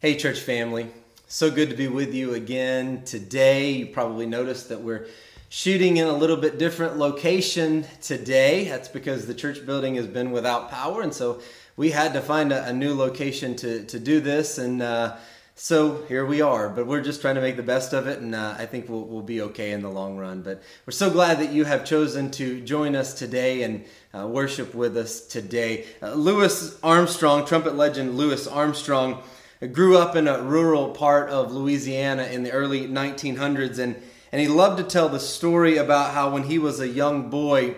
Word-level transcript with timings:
Hey, 0.00 0.14
church 0.14 0.38
family. 0.38 0.92
So 1.26 1.50
good 1.50 1.70
to 1.70 1.76
be 1.76 1.88
with 1.88 2.14
you 2.14 2.34
again 2.34 3.02
today. 3.04 3.72
You 3.72 3.86
probably 3.86 4.26
noticed 4.26 4.68
that 4.68 4.80
we're 4.80 5.08
shooting 5.48 5.96
in 5.96 6.06
a 6.06 6.12
little 6.12 6.36
bit 6.36 6.56
different 6.56 6.98
location 6.98 7.84
today. 8.00 8.68
That's 8.68 8.86
because 8.86 9.26
the 9.26 9.34
church 9.34 9.66
building 9.66 9.96
has 9.96 10.06
been 10.06 10.30
without 10.30 10.70
power, 10.70 11.02
and 11.02 11.12
so 11.12 11.40
we 11.76 11.90
had 11.90 12.12
to 12.12 12.20
find 12.20 12.52
a, 12.52 12.66
a 12.66 12.72
new 12.72 12.94
location 12.94 13.56
to, 13.56 13.84
to 13.86 13.98
do 13.98 14.20
this. 14.20 14.58
And 14.58 14.82
uh, 14.82 15.16
so 15.56 16.04
here 16.04 16.24
we 16.24 16.42
are, 16.42 16.68
but 16.68 16.86
we're 16.86 17.02
just 17.02 17.20
trying 17.20 17.34
to 17.34 17.40
make 17.40 17.56
the 17.56 17.64
best 17.64 17.92
of 17.92 18.06
it, 18.06 18.20
and 18.20 18.36
uh, 18.36 18.54
I 18.56 18.66
think 18.66 18.88
we'll, 18.88 19.02
we'll 19.02 19.22
be 19.22 19.40
okay 19.40 19.72
in 19.72 19.82
the 19.82 19.90
long 19.90 20.16
run. 20.16 20.42
But 20.42 20.62
we're 20.86 20.92
so 20.92 21.10
glad 21.10 21.40
that 21.40 21.50
you 21.50 21.64
have 21.64 21.84
chosen 21.84 22.30
to 22.30 22.60
join 22.60 22.94
us 22.94 23.14
today 23.14 23.64
and 23.64 23.84
uh, 24.14 24.28
worship 24.28 24.76
with 24.76 24.96
us 24.96 25.22
today. 25.22 25.86
Uh, 26.00 26.14
Louis 26.14 26.78
Armstrong, 26.84 27.44
trumpet 27.44 27.74
legend 27.74 28.16
Louis 28.16 28.46
Armstrong, 28.46 29.24
grew 29.66 29.98
up 29.98 30.14
in 30.14 30.28
a 30.28 30.42
rural 30.42 30.90
part 30.90 31.30
of 31.30 31.52
Louisiana 31.52 32.24
in 32.24 32.44
the 32.44 32.52
early 32.52 32.86
1900s, 32.86 33.78
and, 33.78 34.00
and 34.30 34.40
he 34.40 34.48
loved 34.48 34.78
to 34.78 34.84
tell 34.84 35.08
the 35.08 35.18
story 35.18 35.76
about 35.76 36.14
how 36.14 36.30
when 36.30 36.44
he 36.44 36.58
was 36.58 36.78
a 36.78 36.88
young 36.88 37.28
boy, 37.28 37.74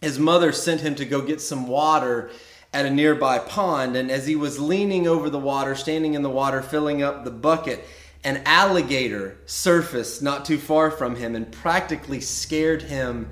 his 0.00 0.18
mother 0.18 0.52
sent 0.52 0.80
him 0.80 0.94
to 0.94 1.04
go 1.04 1.20
get 1.20 1.40
some 1.40 1.66
water 1.66 2.30
at 2.72 2.86
a 2.86 2.90
nearby 2.90 3.38
pond. 3.38 3.96
And 3.96 4.10
as 4.10 4.26
he 4.26 4.36
was 4.36 4.60
leaning 4.60 5.06
over 5.06 5.28
the 5.28 5.38
water, 5.38 5.74
standing 5.74 6.14
in 6.14 6.22
the 6.22 6.30
water, 6.30 6.62
filling 6.62 7.02
up 7.02 7.24
the 7.24 7.30
bucket, 7.30 7.84
an 8.22 8.42
alligator 8.44 9.38
surfaced 9.46 10.22
not 10.22 10.44
too 10.44 10.58
far 10.58 10.90
from 10.90 11.16
him 11.16 11.34
and 11.34 11.50
practically 11.50 12.20
scared 12.20 12.82
him 12.82 13.28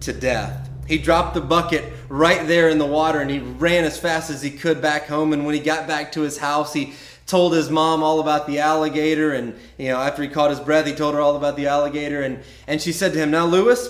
to 0.00 0.12
death. 0.12 0.68
He 0.86 0.98
dropped 0.98 1.34
the 1.34 1.40
bucket 1.40 1.84
right 2.08 2.46
there 2.48 2.68
in 2.68 2.78
the 2.78 2.86
water 2.86 3.20
and 3.20 3.30
he 3.30 3.38
ran 3.38 3.84
as 3.84 3.98
fast 3.98 4.30
as 4.30 4.42
he 4.42 4.50
could 4.50 4.80
back 4.80 5.06
home. 5.06 5.32
And 5.32 5.44
when 5.46 5.54
he 5.54 5.60
got 5.60 5.86
back 5.86 6.12
to 6.12 6.22
his 6.22 6.38
house, 6.38 6.72
he 6.72 6.94
told 7.30 7.54
his 7.54 7.70
mom 7.70 8.02
all 8.02 8.20
about 8.20 8.46
the 8.46 8.58
alligator 8.58 9.32
and 9.32 9.54
you 9.78 9.88
know 9.88 9.98
after 9.98 10.22
he 10.22 10.28
caught 10.28 10.50
his 10.50 10.60
breath 10.60 10.86
he 10.86 10.94
told 10.94 11.14
her 11.14 11.20
all 11.20 11.36
about 11.36 11.56
the 11.56 11.66
alligator 11.66 12.22
and 12.22 12.42
and 12.66 12.82
she 12.82 12.92
said 12.92 13.12
to 13.12 13.18
him 13.18 13.30
now 13.30 13.46
louis 13.46 13.88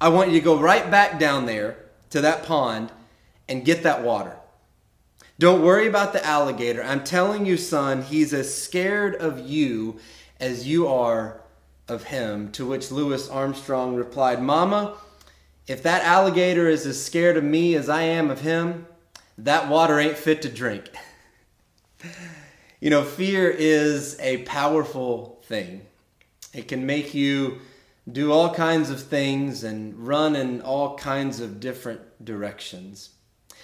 i 0.00 0.08
want 0.08 0.30
you 0.30 0.38
to 0.38 0.44
go 0.44 0.56
right 0.58 0.90
back 0.90 1.18
down 1.18 1.46
there 1.46 1.76
to 2.10 2.20
that 2.20 2.44
pond 2.44 2.92
and 3.48 3.64
get 3.64 3.82
that 3.82 4.02
water. 4.02 4.36
Don't 5.38 5.62
worry 5.62 5.88
about 5.88 6.12
the 6.12 6.24
alligator. 6.24 6.82
I'm 6.84 7.02
telling 7.02 7.46
you 7.46 7.56
son 7.56 8.02
he's 8.02 8.34
as 8.34 8.54
scared 8.54 9.14
of 9.16 9.40
you 9.40 9.98
as 10.38 10.66
you 10.66 10.86
are 10.86 11.40
of 11.88 12.04
him. 12.04 12.52
To 12.52 12.66
which 12.66 12.90
louis 12.90 13.28
armstrong 13.28 13.96
replied 13.96 14.42
mama 14.42 14.96
if 15.66 15.82
that 15.82 16.04
alligator 16.04 16.68
is 16.68 16.86
as 16.86 17.02
scared 17.02 17.36
of 17.36 17.44
me 17.44 17.74
as 17.74 17.88
i 17.88 18.02
am 18.02 18.28
of 18.28 18.40
him 18.40 18.86
that 19.38 19.68
water 19.68 20.00
ain't 20.00 20.16
fit 20.16 20.42
to 20.42 20.48
drink 20.48 20.90
you 22.80 22.88
know, 22.88 23.02
fear 23.02 23.50
is 23.50 24.18
a 24.20 24.38
powerful 24.38 25.42
thing. 25.44 25.82
It 26.54 26.66
can 26.66 26.86
make 26.86 27.12
you 27.12 27.58
do 28.10 28.32
all 28.32 28.54
kinds 28.54 28.88
of 28.88 29.02
things 29.02 29.62
and 29.62 29.94
run 30.06 30.34
in 30.34 30.62
all 30.62 30.96
kinds 30.96 31.40
of 31.40 31.60
different 31.60 32.24
directions. 32.24 33.10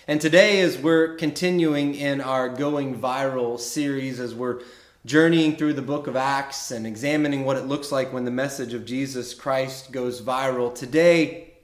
And 0.07 0.21
today, 0.21 0.61
as 0.61 0.77
we're 0.77 1.15
continuing 1.17 1.95
in 1.95 2.21
our 2.21 2.51
Going 2.51 3.01
Viral 3.01 3.59
series, 3.59 4.21
as 4.21 4.35
we're 4.35 4.61
journeying 5.07 5.57
through 5.57 5.73
the 5.73 5.83
book 5.83 6.07
of 6.07 6.15
Acts 6.15 6.71
and 6.71 6.87
examining 6.87 7.45
what 7.45 7.57
it 7.57 7.65
looks 7.65 7.91
like 7.91 8.13
when 8.13 8.27
the 8.27 8.31
message 8.31 8.75
of 8.75 8.85
Jesus 8.85 9.33
Christ 9.33 9.93
goes 9.93 10.21
viral, 10.21 10.75
today 10.75 11.55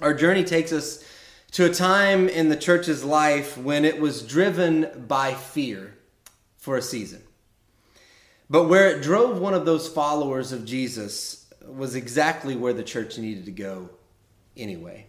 our 0.00 0.14
journey 0.14 0.42
takes 0.42 0.72
us 0.72 1.04
to 1.52 1.64
a 1.64 1.72
time 1.72 2.28
in 2.28 2.48
the 2.48 2.56
church's 2.56 3.04
life 3.04 3.56
when 3.56 3.84
it 3.84 4.00
was 4.00 4.22
driven 4.22 5.04
by 5.06 5.32
fear 5.32 5.94
for 6.68 6.76
a 6.76 6.82
season. 6.82 7.22
But 8.50 8.64
where 8.64 8.90
it 8.90 9.02
drove 9.02 9.40
one 9.40 9.54
of 9.54 9.64
those 9.64 9.88
followers 9.88 10.52
of 10.52 10.66
Jesus 10.66 11.46
was 11.66 11.94
exactly 11.94 12.56
where 12.56 12.74
the 12.74 12.82
church 12.82 13.16
needed 13.16 13.46
to 13.46 13.50
go 13.52 13.88
anyway. 14.54 15.06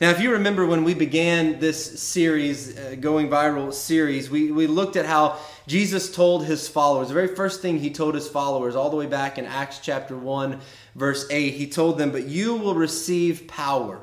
Now, 0.00 0.10
if 0.10 0.20
you 0.20 0.32
remember 0.32 0.66
when 0.66 0.82
we 0.82 0.92
began 0.94 1.60
this 1.60 2.02
series, 2.02 2.76
uh, 2.76 2.96
Going 2.98 3.28
Viral 3.28 3.72
series, 3.72 4.28
we, 4.28 4.50
we 4.50 4.66
looked 4.66 4.96
at 4.96 5.06
how 5.06 5.38
Jesus 5.68 6.12
told 6.12 6.44
his 6.44 6.66
followers, 6.66 7.06
the 7.06 7.14
very 7.14 7.32
first 7.36 7.62
thing 7.62 7.78
he 7.78 7.90
told 7.90 8.16
his 8.16 8.26
followers, 8.26 8.74
all 8.74 8.90
the 8.90 8.96
way 8.96 9.06
back 9.06 9.38
in 9.38 9.44
Acts 9.44 9.78
chapter 9.78 10.16
1, 10.16 10.58
verse 10.96 11.28
8, 11.30 11.54
he 11.54 11.68
told 11.68 11.96
them, 11.96 12.10
But 12.10 12.26
you 12.26 12.56
will 12.56 12.74
receive 12.74 13.46
power 13.46 14.00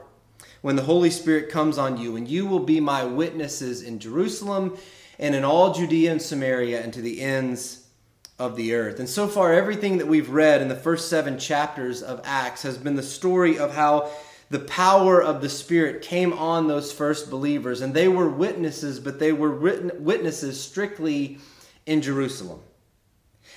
when 0.62 0.78
the 0.78 0.84
Holy 0.84 1.10
Spirit 1.10 1.50
comes 1.50 1.78
on 1.78 1.98
you, 1.98 2.16
and 2.16 2.26
you 2.26 2.46
will 2.46 2.60
be 2.60 2.80
my 2.80 3.04
witnesses 3.04 3.82
in 3.82 4.00
Jerusalem 4.00 4.78
and 5.20 5.36
in 5.36 5.44
all 5.44 5.74
Judea 5.74 6.12
and 6.12 6.22
Samaria 6.22 6.82
and 6.82 6.94
to 6.94 7.02
the 7.02 7.22
ends 7.22 7.88
of 8.40 8.56
the 8.56 8.74
earth. 8.76 9.00
And 9.00 9.10
so 9.10 9.28
far, 9.28 9.54
everything 9.54 9.98
that 9.98 10.08
we've 10.08 10.30
read 10.30 10.62
in 10.62 10.68
the 10.68 10.76
first 10.76 11.10
seven 11.10 11.40
chapters 11.40 12.04
of 12.04 12.22
Acts 12.24 12.62
has 12.64 12.78
been 12.78 12.96
the 12.96 13.04
story 13.04 13.58
of 13.58 13.74
how 13.74 14.12
the 14.50 14.60
power 14.60 15.22
of 15.22 15.42
the 15.42 15.50
Spirit 15.50 16.02
came 16.02 16.32
on 16.34 16.68
those 16.68 16.92
first 16.92 17.30
believers. 17.30 17.82
And 17.82 17.94
they 17.94 18.08
were 18.08 18.30
witnesses, 18.30 19.00
but 19.00 19.20
they 19.20 19.34
were 19.34 19.52
witnesses 19.52 20.62
strictly 20.62 21.40
in 21.86 22.02
Jerusalem. 22.02 22.62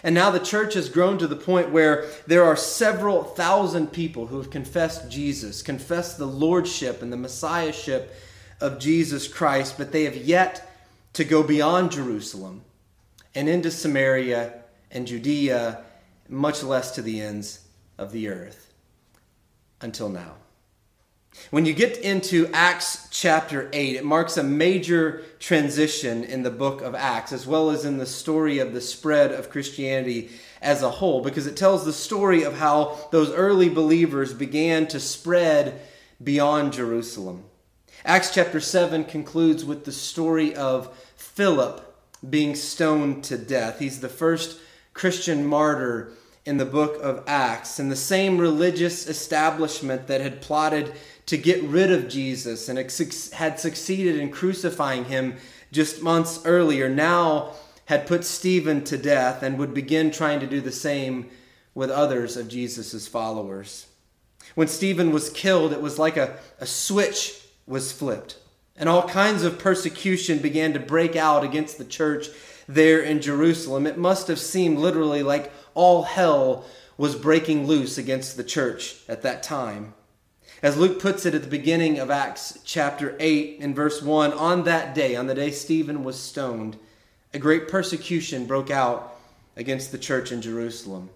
And 0.02 0.14
now 0.14 0.30
the 0.30 0.40
church 0.40 0.74
has 0.74 0.88
grown 0.88 1.18
to 1.18 1.26
the 1.26 1.36
point 1.36 1.72
where 1.72 2.06
there 2.26 2.44
are 2.44 2.56
several 2.56 3.22
thousand 3.22 3.88
people 3.88 4.28
who 4.28 4.38
have 4.38 4.50
confessed 4.50 5.10
Jesus, 5.10 5.60
confessed 5.60 6.16
the 6.16 6.26
lordship 6.26 7.02
and 7.02 7.12
the 7.12 7.18
messiahship 7.18 8.14
of 8.62 8.78
Jesus 8.78 9.28
Christ, 9.28 9.76
but 9.76 9.92
they 9.92 10.04
have 10.04 10.16
yet 10.16 10.69
to 11.12 11.24
go 11.24 11.42
beyond 11.42 11.92
Jerusalem 11.92 12.62
and 13.34 13.48
into 13.48 13.70
Samaria 13.70 14.54
and 14.90 15.06
Judea, 15.06 15.84
much 16.28 16.62
less 16.62 16.92
to 16.92 17.02
the 17.02 17.20
ends 17.20 17.66
of 17.98 18.12
the 18.12 18.28
earth 18.28 18.72
until 19.80 20.08
now. 20.08 20.34
When 21.50 21.64
you 21.64 21.72
get 21.72 21.96
into 21.98 22.50
Acts 22.52 23.08
chapter 23.10 23.68
8, 23.72 23.96
it 23.96 24.04
marks 24.04 24.36
a 24.36 24.42
major 24.42 25.22
transition 25.38 26.24
in 26.24 26.42
the 26.42 26.50
book 26.50 26.82
of 26.82 26.94
Acts, 26.94 27.32
as 27.32 27.46
well 27.46 27.70
as 27.70 27.84
in 27.84 27.98
the 27.98 28.06
story 28.06 28.58
of 28.58 28.72
the 28.72 28.80
spread 28.80 29.30
of 29.30 29.48
Christianity 29.48 30.30
as 30.60 30.82
a 30.82 30.90
whole, 30.90 31.22
because 31.22 31.46
it 31.46 31.56
tells 31.56 31.84
the 31.84 31.92
story 31.92 32.42
of 32.42 32.58
how 32.58 32.98
those 33.12 33.30
early 33.30 33.68
believers 33.68 34.34
began 34.34 34.88
to 34.88 34.98
spread 34.98 35.80
beyond 36.22 36.72
Jerusalem. 36.72 37.44
Acts 38.04 38.32
chapter 38.32 38.60
7 38.60 39.04
concludes 39.04 39.62
with 39.64 39.84
the 39.84 39.92
story 39.92 40.54
of 40.54 40.88
Philip 41.16 41.86
being 42.28 42.54
stoned 42.54 43.24
to 43.24 43.36
death. 43.36 43.78
He's 43.78 44.00
the 44.00 44.08
first 44.08 44.58
Christian 44.94 45.44
martyr 45.44 46.12
in 46.46 46.56
the 46.56 46.64
book 46.64 46.98
of 47.02 47.22
Acts. 47.26 47.78
And 47.78 47.90
the 47.90 47.96
same 47.96 48.38
religious 48.38 49.06
establishment 49.06 50.06
that 50.06 50.22
had 50.22 50.40
plotted 50.40 50.94
to 51.26 51.36
get 51.36 51.62
rid 51.62 51.92
of 51.92 52.08
Jesus 52.08 52.70
and 52.70 52.78
had 52.78 53.60
succeeded 53.60 54.16
in 54.16 54.30
crucifying 54.30 55.04
him 55.04 55.36
just 55.70 56.02
months 56.02 56.40
earlier 56.46 56.88
now 56.88 57.52
had 57.84 58.06
put 58.06 58.24
Stephen 58.24 58.82
to 58.84 58.96
death 58.96 59.42
and 59.42 59.58
would 59.58 59.74
begin 59.74 60.10
trying 60.10 60.40
to 60.40 60.46
do 60.46 60.62
the 60.62 60.72
same 60.72 61.28
with 61.74 61.90
others 61.90 62.36
of 62.36 62.48
Jesus' 62.48 63.06
followers. 63.06 63.86
When 64.54 64.68
Stephen 64.68 65.12
was 65.12 65.28
killed, 65.28 65.72
it 65.72 65.82
was 65.82 65.98
like 65.98 66.16
a, 66.16 66.38
a 66.58 66.66
switch 66.66 67.39
was 67.70 67.92
flipped. 67.92 68.36
And 68.76 68.88
all 68.88 69.08
kinds 69.08 69.42
of 69.42 69.58
persecution 69.58 70.38
began 70.38 70.72
to 70.72 70.80
break 70.80 71.16
out 71.16 71.44
against 71.44 71.78
the 71.78 71.84
church 71.84 72.26
there 72.68 73.00
in 73.00 73.22
Jerusalem. 73.22 73.86
It 73.86 73.96
must 73.96 74.28
have 74.28 74.38
seemed 74.38 74.78
literally 74.78 75.22
like 75.22 75.52
all 75.74 76.02
hell 76.02 76.64
was 76.98 77.14
breaking 77.14 77.66
loose 77.66 77.96
against 77.96 78.36
the 78.36 78.44
church 78.44 78.96
at 79.08 79.22
that 79.22 79.42
time. 79.42 79.94
As 80.62 80.76
Luke 80.76 81.00
puts 81.00 81.24
it 81.24 81.34
at 81.34 81.42
the 81.42 81.48
beginning 81.48 81.98
of 81.98 82.10
Acts 82.10 82.58
chapter 82.64 83.16
8 83.18 83.58
in 83.60 83.74
verse 83.74 84.02
1, 84.02 84.32
on 84.34 84.64
that 84.64 84.94
day, 84.94 85.16
on 85.16 85.26
the 85.26 85.34
day 85.34 85.50
Stephen 85.50 86.04
was 86.04 86.20
stoned, 86.20 86.76
a 87.32 87.38
great 87.38 87.68
persecution 87.68 88.44
broke 88.44 88.70
out 88.70 89.16
against 89.56 89.92
the 89.92 89.98
church 89.98 90.32
in 90.32 90.42
Jerusalem. 90.42 91.08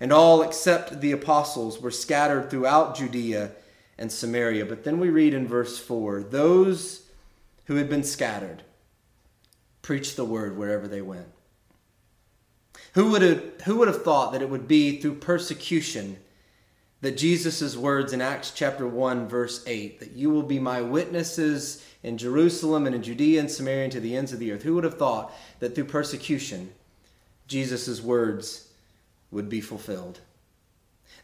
And 0.00 0.12
all 0.12 0.40
except 0.40 1.02
the 1.02 1.12
apostles 1.12 1.80
were 1.80 1.90
scattered 1.90 2.48
throughout 2.48 2.96
Judea 2.96 3.50
and 4.00 4.10
Samaria. 4.10 4.64
But 4.64 4.82
then 4.82 4.98
we 4.98 5.10
read 5.10 5.34
in 5.34 5.46
verse 5.46 5.78
4 5.78 6.24
those 6.24 7.06
who 7.66 7.76
had 7.76 7.88
been 7.88 8.02
scattered 8.02 8.64
preached 9.82 10.16
the 10.16 10.24
word 10.24 10.56
wherever 10.56 10.88
they 10.88 11.02
went. 11.02 11.28
Who 12.94 13.10
would 13.12 13.22
have, 13.22 13.60
who 13.64 13.76
would 13.76 13.88
have 13.88 14.02
thought 14.02 14.32
that 14.32 14.42
it 14.42 14.50
would 14.50 14.66
be 14.66 15.00
through 15.00 15.16
persecution 15.16 16.16
that 17.02 17.16
Jesus' 17.16 17.76
words 17.76 18.12
in 18.12 18.20
Acts 18.20 18.50
chapter 18.50 18.86
1, 18.86 19.28
verse 19.28 19.62
8, 19.66 20.00
that 20.00 20.12
you 20.12 20.30
will 20.30 20.42
be 20.42 20.58
my 20.58 20.82
witnesses 20.82 21.84
in 22.02 22.18
Jerusalem 22.18 22.86
and 22.86 22.94
in 22.94 23.02
Judea 23.02 23.40
and 23.40 23.50
Samaria 23.50 23.84
and 23.84 23.92
to 23.92 24.00
the 24.00 24.16
ends 24.16 24.32
of 24.32 24.38
the 24.38 24.52
earth? 24.52 24.64
Who 24.64 24.74
would 24.74 24.84
have 24.84 24.98
thought 24.98 25.32
that 25.60 25.74
through 25.74 25.84
persecution, 25.84 26.72
Jesus' 27.46 28.02
words 28.02 28.68
would 29.30 29.48
be 29.48 29.60
fulfilled? 29.60 30.20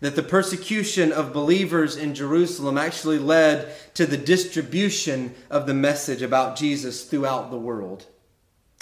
That 0.00 0.16
the 0.16 0.22
persecution 0.22 1.12
of 1.12 1.32
believers 1.32 1.96
in 1.96 2.14
Jerusalem 2.14 2.76
actually 2.76 3.19
led 3.19 3.72
to 3.94 4.06
the 4.06 4.16
distribution 4.16 5.34
of 5.50 5.66
the 5.66 5.75
message 5.75 6.22
about 6.22 6.56
Jesus 6.56 7.04
throughout 7.04 7.50
the 7.50 7.58
world. 7.58 8.06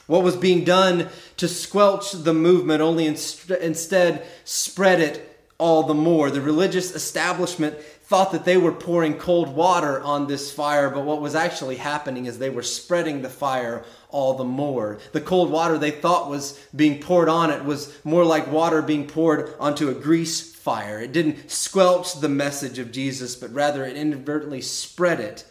What 0.06 0.22
was 0.22 0.36
being 0.36 0.64
done 0.64 1.08
to 1.38 1.48
squelch 1.48 2.12
the 2.12 2.34
movement 2.34 2.82
only 2.82 3.06
inst- 3.06 3.50
instead 3.50 4.26
spread 4.44 5.00
it 5.00 5.30
all 5.56 5.84
the 5.84 5.94
more. 5.94 6.30
The 6.30 6.40
religious 6.40 6.94
establishment 6.94 7.76
thought 8.14 8.30
that 8.30 8.44
they 8.44 8.56
were 8.56 8.70
pouring 8.70 9.18
cold 9.18 9.48
water 9.56 10.00
on 10.02 10.28
this 10.28 10.52
fire, 10.52 10.88
but 10.88 11.04
what 11.04 11.20
was 11.20 11.34
actually 11.34 11.74
happening 11.74 12.26
is 12.26 12.38
they 12.38 12.48
were 12.48 12.62
spreading 12.62 13.22
the 13.22 13.28
fire 13.28 13.84
all 14.08 14.34
the 14.34 14.44
more. 14.44 15.00
The 15.10 15.20
cold 15.20 15.50
water 15.50 15.78
they 15.78 15.90
thought 15.90 16.30
was 16.30 16.64
being 16.76 17.02
poured 17.02 17.28
on 17.28 17.50
it 17.50 17.64
was 17.64 17.92
more 18.04 18.24
like 18.24 18.46
water 18.46 18.82
being 18.82 19.08
poured 19.08 19.52
onto 19.58 19.88
a 19.88 19.94
grease 19.94 20.54
fire. 20.54 21.00
It 21.00 21.10
didn't 21.10 21.50
squelch 21.50 22.20
the 22.20 22.28
message 22.28 22.78
of 22.78 22.92
Jesus, 22.92 23.34
but 23.34 23.52
rather 23.52 23.84
it 23.84 23.96
inadvertently 23.96 24.60
spread 24.60 25.18
it 25.18 25.44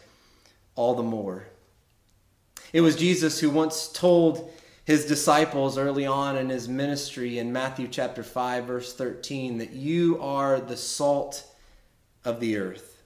all 0.74 0.94
the 0.94 1.02
more. 1.02 1.44
It 2.72 2.80
was 2.80 2.96
Jesus 2.96 3.40
who 3.40 3.50
once 3.50 3.92
told 3.92 4.50
his 4.86 5.04
disciples 5.04 5.76
early 5.76 6.06
on 6.06 6.38
in 6.38 6.48
his 6.48 6.66
ministry 6.66 7.38
in 7.38 7.52
Matthew 7.52 7.88
chapter 7.88 8.22
5 8.22 8.64
verse 8.64 8.94
13 8.94 9.58
that 9.58 9.72
you 9.72 10.18
are 10.22 10.60
the 10.60 10.78
salt 10.78 11.50
of 12.24 12.40
the 12.40 12.56
earth. 12.56 13.02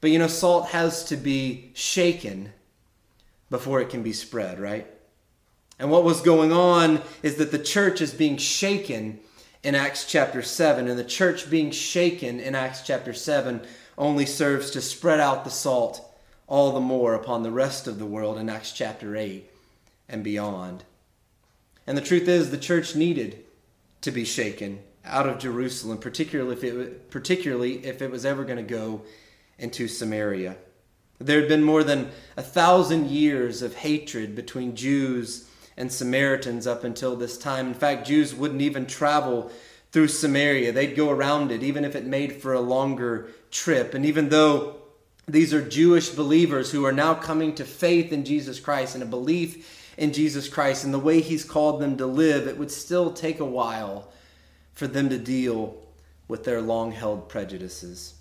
But 0.00 0.10
you 0.10 0.18
know 0.18 0.28
salt 0.28 0.68
has 0.68 1.04
to 1.06 1.16
be 1.16 1.70
shaken 1.74 2.52
before 3.50 3.80
it 3.80 3.90
can 3.90 4.02
be 4.02 4.12
spread, 4.12 4.60
right? 4.60 4.86
And 5.78 5.90
what 5.90 6.04
was 6.04 6.20
going 6.20 6.52
on 6.52 7.02
is 7.22 7.36
that 7.36 7.50
the 7.50 7.58
church 7.58 8.00
is 8.00 8.12
being 8.12 8.36
shaken 8.36 9.20
in 9.62 9.74
Acts 9.74 10.04
chapter 10.04 10.42
7 10.42 10.88
and 10.88 10.98
the 10.98 11.04
church 11.04 11.50
being 11.50 11.70
shaken 11.70 12.40
in 12.40 12.54
Acts 12.54 12.82
chapter 12.82 13.12
7 13.12 13.60
only 13.96 14.26
serves 14.26 14.70
to 14.70 14.80
spread 14.80 15.20
out 15.20 15.44
the 15.44 15.50
salt 15.50 16.04
all 16.46 16.72
the 16.72 16.80
more 16.80 17.14
upon 17.14 17.42
the 17.42 17.50
rest 17.50 17.86
of 17.86 17.98
the 17.98 18.06
world 18.06 18.38
in 18.38 18.48
Acts 18.48 18.72
chapter 18.72 19.16
8 19.16 19.48
and 20.08 20.24
beyond. 20.24 20.84
And 21.86 21.96
the 21.96 22.02
truth 22.02 22.28
is, 22.28 22.50
the 22.50 22.58
church 22.58 22.94
needed 22.94 23.44
to 24.02 24.10
be 24.10 24.24
shaken 24.24 24.80
out 25.08 25.28
of 25.28 25.38
Jerusalem, 25.38 25.98
particularly 25.98 26.52
if 26.52 26.64
it, 26.64 27.10
particularly 27.10 27.84
if 27.84 28.02
it 28.02 28.10
was 28.10 28.24
ever 28.24 28.44
going 28.44 28.58
to 28.58 28.62
go 28.62 29.02
into 29.58 29.88
Samaria. 29.88 30.56
There 31.18 31.40
had 31.40 31.48
been 31.48 31.64
more 31.64 31.82
than 31.82 32.10
a 32.36 32.42
thousand 32.42 33.10
years 33.10 33.62
of 33.62 33.74
hatred 33.74 34.36
between 34.36 34.76
Jews 34.76 35.48
and 35.76 35.92
Samaritans 35.92 36.66
up 36.66 36.84
until 36.84 37.16
this 37.16 37.36
time. 37.38 37.66
In 37.66 37.74
fact, 37.74 38.06
Jews 38.06 38.34
wouldn't 38.34 38.62
even 38.62 38.86
travel 38.86 39.50
through 39.90 40.08
Samaria, 40.08 40.72
they'd 40.72 40.94
go 40.94 41.10
around 41.10 41.50
it, 41.50 41.62
even 41.62 41.84
if 41.84 41.96
it 41.96 42.04
made 42.04 42.34
for 42.34 42.52
a 42.52 42.60
longer 42.60 43.30
trip. 43.50 43.94
And 43.94 44.04
even 44.04 44.28
though 44.28 44.76
these 45.26 45.54
are 45.54 45.66
Jewish 45.66 46.10
believers 46.10 46.70
who 46.70 46.84
are 46.84 46.92
now 46.92 47.14
coming 47.14 47.54
to 47.54 47.64
faith 47.64 48.12
in 48.12 48.24
Jesus 48.24 48.60
Christ 48.60 48.94
and 48.94 49.02
a 49.02 49.06
belief 49.06 49.94
in 49.96 50.12
Jesus 50.12 50.48
Christ 50.48 50.84
and 50.84 50.92
the 50.92 50.98
way 50.98 51.20
He's 51.20 51.44
called 51.44 51.80
them 51.80 51.96
to 51.96 52.06
live, 52.06 52.46
it 52.46 52.58
would 52.58 52.70
still 52.70 53.12
take 53.12 53.40
a 53.40 53.44
while 53.44 54.12
for 54.78 54.86
them 54.86 55.08
to 55.08 55.18
deal 55.18 55.74
with 56.28 56.44
their 56.44 56.60
long 56.60 56.92
held 56.92 57.28
prejudices. 57.28 58.14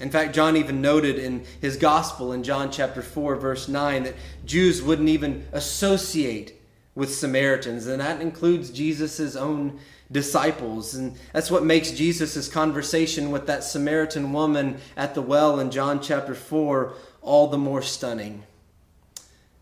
In 0.00 0.10
fact, 0.10 0.34
John 0.34 0.56
even 0.56 0.80
noted 0.80 1.16
in 1.16 1.44
his 1.60 1.76
gospel 1.76 2.32
in 2.32 2.42
John 2.42 2.72
chapter 2.72 3.02
4, 3.02 3.36
verse 3.36 3.68
9, 3.68 4.02
that 4.02 4.16
Jews 4.44 4.82
wouldn't 4.82 5.08
even 5.08 5.46
associate 5.52 6.60
with 6.96 7.14
Samaritans, 7.14 7.86
and 7.86 8.00
that 8.00 8.20
includes 8.20 8.70
Jesus' 8.70 9.36
own 9.36 9.78
disciples. 10.10 10.96
And 10.96 11.16
that's 11.32 11.52
what 11.52 11.64
makes 11.64 11.92
Jesus' 11.92 12.48
conversation 12.48 13.30
with 13.30 13.46
that 13.46 13.62
Samaritan 13.62 14.32
woman 14.32 14.78
at 14.96 15.14
the 15.14 15.22
well 15.22 15.60
in 15.60 15.70
John 15.70 16.02
chapter 16.02 16.34
4 16.34 16.94
all 17.22 17.46
the 17.46 17.58
more 17.58 17.80
stunning. 17.80 18.42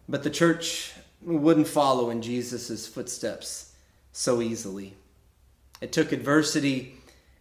But 0.08 0.22
the 0.22 0.30
church 0.30 0.94
wouldn't 1.20 1.68
follow 1.68 2.08
in 2.08 2.22
Jesus' 2.22 2.86
footsteps 2.86 3.74
so 4.10 4.40
easily. 4.40 4.94
It 5.84 5.92
took 5.92 6.12
adversity 6.12 6.94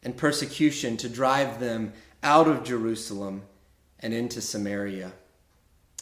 and 0.04 0.18
persecution 0.18 0.98
to 0.98 1.08
drive 1.08 1.62
them 1.62 1.94
out 2.22 2.46
of 2.46 2.66
Jerusalem 2.66 3.44
and 4.02 4.14
into 4.14 4.42
Samaria. 4.42 5.14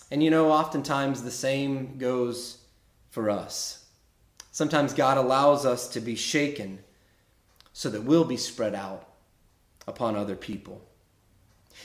And 0.10 0.24
you 0.24 0.32
know, 0.32 0.52
oftentimes 0.52 1.22
the 1.22 1.30
same 1.30 2.00
goes 2.00 2.58
for 3.12 3.30
us. 3.30 3.86
Sometimes 4.52 4.92
God 4.92 5.20
allows 5.20 5.68
us 5.68 5.88
to 5.90 6.02
be 6.02 6.16
shaken 6.16 6.80
so 7.74 7.92
that 7.92 8.06
we'll 8.06 8.26
be 8.26 8.38
spread 8.38 8.74
out 8.74 9.08
upon 9.88 10.16
other 10.16 10.36
people. 10.36 10.82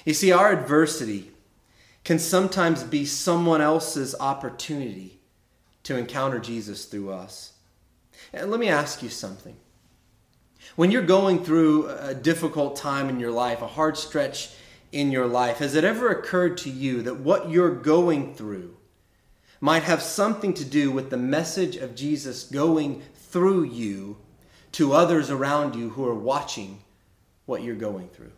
You 0.06 0.14
see, 0.14 0.32
our 0.32 0.50
adversity 0.50 1.32
can 2.02 2.19
sometimes 2.19 2.82
be 2.82 3.05
someone 3.05 3.61
else's 3.61 4.14
opportunity 4.19 5.20
to 5.82 5.99
encounter 5.99 6.38
Jesus 6.38 6.87
through 6.87 7.12
us. 7.12 7.52
And 8.32 8.50
let 8.50 8.59
me 8.59 8.70
ask 8.70 9.02
you 9.02 9.11
something. 9.11 9.59
When 10.75 10.91
you're 10.91 11.03
going 11.03 11.45
through 11.45 11.89
a 11.89 12.15
difficult 12.15 12.77
time 12.77 13.09
in 13.09 13.21
your 13.21 13.31
life, 13.31 13.63
a 13.63 13.67
hard 13.67 13.97
stretch 13.97 14.51
in 14.93 15.13
your 15.13 15.27
life, 15.27 15.59
has 15.59 15.75
it 15.75 15.85
ever 15.85 16.09
occurred 16.09 16.59
to 16.59 16.71
you 16.71 17.03
that 17.03 17.21
what 17.21 17.51
you're 17.51 17.75
going 17.75 18.35
through 18.35 18.77
might 19.61 19.85
have 19.85 20.03
something 20.03 20.53
to 20.55 20.65
do 20.65 20.91
with 20.91 21.11
the 21.11 21.17
message 21.17 21.77
of 21.77 21.95
Jesus 21.95 22.45
going 22.45 23.03
through 23.15 23.65
you 23.65 24.17
to 24.73 24.93
others 24.93 25.31
around 25.31 25.75
you 25.75 25.91
who 25.91 26.07
are 26.07 26.15
watching 26.15 26.81
what 27.47 27.62
you're 27.62 27.75
going 27.75 28.09
through? 28.09 28.33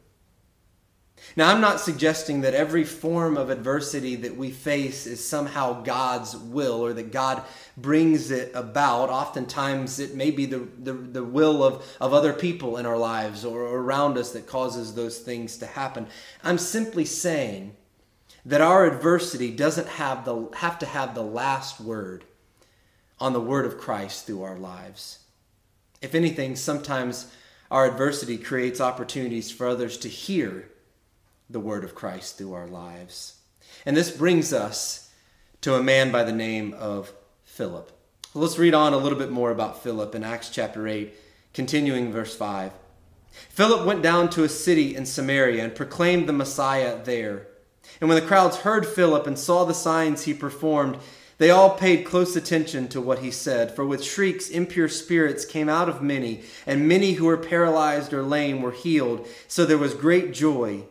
Now, 1.37 1.51
I'm 1.51 1.61
not 1.61 1.81
suggesting 1.81 2.41
that 2.41 2.55
every 2.55 2.85
form 2.85 3.37
of 3.37 3.51
adversity 3.51 4.17
that 4.17 4.37
we 4.37 4.51
face 4.51 5.07
is 5.07 5.25
somehow 5.25 5.83
God's 5.83 6.37
will 6.37 6.85
or 6.85 6.93
that 6.95 7.13
God 7.13 7.43
brings 7.77 8.31
it 8.31 8.51
about. 8.55 9.11
Oftentimes, 9.11 10.01
it 10.01 10.15
may 10.15 10.31
be 10.31 10.47
the, 10.47 10.67
the, 10.79 10.93
the 10.93 11.25
will 11.25 11.63
of, 11.63 11.97
of 12.01 12.13
other 12.13 12.33
people 12.33 12.77
in 12.77 12.87
our 12.87 12.99
lives 12.99 13.45
or 13.45 13.63
around 13.63 14.19
us 14.19 14.33
that 14.33 14.47
causes 14.47 14.95
those 14.95 15.19
things 15.19 15.59
to 15.59 15.67
happen. 15.67 16.09
I'm 16.43 16.59
simply 16.59 17.05
saying 17.05 17.77
that 18.45 18.61
our 18.61 18.87
adversity 18.87 19.51
doesn't 19.51 19.89
have, 19.89 20.25
the, 20.25 20.49
have 20.57 20.79
to 20.81 20.87
have 20.87 21.15
the 21.15 21.23
last 21.23 21.81
word 21.81 22.25
on 23.21 23.33
the 23.33 23.41
word 23.41 23.67
of 23.67 23.79
Christ 23.79 24.27
through 24.27 24.43
our 24.43 24.59
lives. 24.59 25.21
If 26.01 26.15
anything, 26.15 26.57
sometimes 26.57 27.31
our 27.71 27.87
adversity 27.87 28.39
creates 28.39 28.81
opportunities 28.81 29.51
for 29.51 29.67
others 29.67 29.99
to 29.99 30.09
hear 30.09 30.71
the 31.51 31.61
word 31.61 31.85
of 31.85 31.95
Christ 31.95 32.37
through 32.37 32.53
our 32.53 32.67
lives. 32.67 33.37
And 33.87 33.97
this 33.97 34.11
brings 34.11 34.53
us 34.53 35.11
to 35.63 35.75
a 35.75 35.83
man 35.83 36.13
by 36.13 36.25
the 36.25 36.33
name 36.33 36.75
of 36.75 37.13
Philip. 37.45 37.91
Let's 38.35 38.59
read 38.59 38.75
on 38.75 38.93
a 38.93 38.99
little 38.99 39.19
bit 39.19 39.31
more 39.31 39.51
about 39.51 39.83
Philip 39.83 40.15
in 40.15 40.23
Acts 40.23 40.51
chapter 40.51 40.87
8, 40.87 41.15
continuing 41.55 42.13
verse 42.13 42.37
5. 42.37 42.73
Philip 43.49 43.87
went 43.87 44.03
down 44.03 44.29
to 44.31 44.45
a 44.45 44.49
city 44.49 44.95
in 44.95 45.07
Samaria 45.07 45.65
and 45.65 45.75
proclaimed 45.75 46.29
the 46.29 46.33
Messiah 46.33 47.03
there. 47.03 47.47
And 48.01 48.09
when 48.09 48.21
the 48.21 48.27
crowds 48.27 48.59
heard 48.59 48.87
Philip 48.87 49.27
and 49.27 49.39
saw 49.39 49.65
the 49.65 49.75
signs 49.75 50.25
he 50.25 50.35
performed, 50.35 50.99
they 51.39 51.51
all 51.51 51.71
paid 51.71 52.05
close 52.05 52.37
attention 52.37 52.89
to 52.89 53.01
what 53.01 53.21
he 53.21 53.31
said, 53.31 53.75
for 53.75 53.87
with 53.87 54.05
shrieks 54.05 54.51
impure 54.51 54.89
spirits 54.89 55.45
came 55.45 55.69
out 55.69 55.89
of 55.89 56.03
many, 56.03 56.43
and 56.67 56.89
many 56.89 57.13
who 57.13 57.25
were 57.25 57.37
paralyzed 57.37 58.13
or 58.13 58.23
lame 58.23 58.61
were 58.61 58.73
healed. 58.73 59.27
So 59.47 59.65
there 59.65 59.79
was 59.79 59.95
great 59.95 60.35
joy 60.35 60.85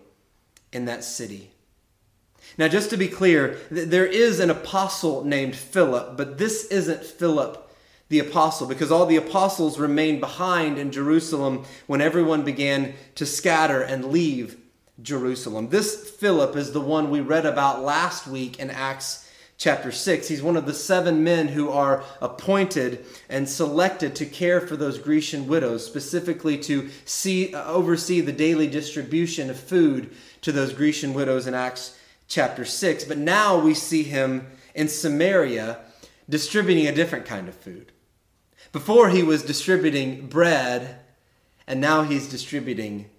in 0.72 0.86
that 0.86 1.04
city. 1.04 1.52
Now, 2.58 2.68
just 2.68 2.90
to 2.92 2.98
be 2.98 3.08
clear, 3.08 3.58
there 3.70 4.06
is 4.06 4.40
an 4.40 4.50
apostle 4.50 5.24
named 5.24 5.56
Philip, 5.56 6.18
but 6.18 6.38
this 6.38 6.66
isn't 6.66 7.04
Philip 7.04 7.64
the 8.10 8.20
apostle 8.20 8.68
because 8.68 8.92
all 8.92 9.06
the 9.06 9.18
apostles 9.18 9.78
remained 9.78 10.22
behind 10.22 10.78
in 10.78 10.92
Jerusalem 10.92 11.66
when 11.88 12.02
everyone 12.02 12.44
began 12.44 12.94
to 13.16 13.26
scatter 13.26 13.82
and 13.82 14.06
leave 14.06 14.58
Jerusalem. 15.02 15.70
This 15.70 16.10
Philip 16.10 16.56
is 16.56 16.72
the 16.72 16.82
one 16.82 17.10
we 17.10 17.20
read 17.20 17.46
about 17.46 17.84
last 17.84 18.26
week 18.26 18.60
in 18.60 18.70
Acts 18.70 19.30
chapter 19.58 19.92
6. 19.92 20.28
He's 20.28 20.42
one 20.42 20.56
of 20.56 20.66
the 20.66 20.74
seven 20.74 21.24
men 21.24 21.50
who 21.50 21.70
are 21.70 22.04
appointed 22.22 23.06
and 23.28 23.50
selected 23.50 24.16
to 24.16 24.26
care 24.26 24.62
for 24.62 24.78
those 24.78 25.00
Grecian 25.00 25.48
widows, 25.48 25.86
specifically 25.86 26.58
to 26.60 26.90
see, 27.06 27.54
uh, 27.54 27.66
oversee 27.72 28.22
the 28.22 28.32
daily 28.32 28.68
distribution 28.68 29.50
of 29.50 29.60
food 29.60 30.16
to 30.48 30.54
those 30.54 30.72
Grecian 30.72 31.14
widows 31.14 31.46
in 31.46 31.54
Acts 31.54 32.00
chapter 32.30 32.64
6. 32.64 33.04
But 33.04 33.18
now 33.18 33.60
we 33.60 33.74
see 33.74 34.04
him 34.04 34.48
in 34.74 34.88
Samaria 34.88 35.80
distributing 36.30 36.88
a 36.88 36.96
different 36.96 37.26
kind 37.26 37.50
of 37.50 37.56
food. 37.56 37.92
Before 38.72 39.10
he 39.10 39.24
was 39.24 39.44
distributing 39.44 40.28
bread, 40.28 41.00
and 41.68 41.82
now 41.82 42.04
he's 42.04 42.30
distributing 42.30 43.10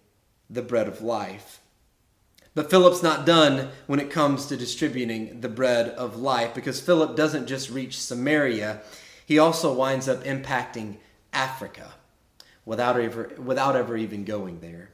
the 0.48 0.62
bread 0.62 0.88
of 0.88 1.02
life. 1.02 1.60
But 2.54 2.70
Philip's 2.70 3.02
not 3.02 3.26
done 3.26 3.72
when 3.86 4.00
it 4.00 4.10
comes 4.10 4.46
to 4.46 4.56
distributing 4.56 5.42
the 5.42 5.50
bread 5.50 5.90
of 5.90 6.16
life 6.16 6.54
because 6.54 6.80
Philip 6.80 7.14
doesn't 7.14 7.46
just 7.46 7.68
reach 7.68 8.00
Samaria, 8.00 8.80
he 9.26 9.38
also 9.38 9.70
winds 9.70 10.08
up 10.08 10.24
impacting 10.24 10.96
Africa 11.34 11.92
without 12.64 12.98
ever, 12.98 13.32
without 13.36 13.76
ever 13.76 13.98
even 13.98 14.24
going 14.24 14.60
there. 14.60 14.88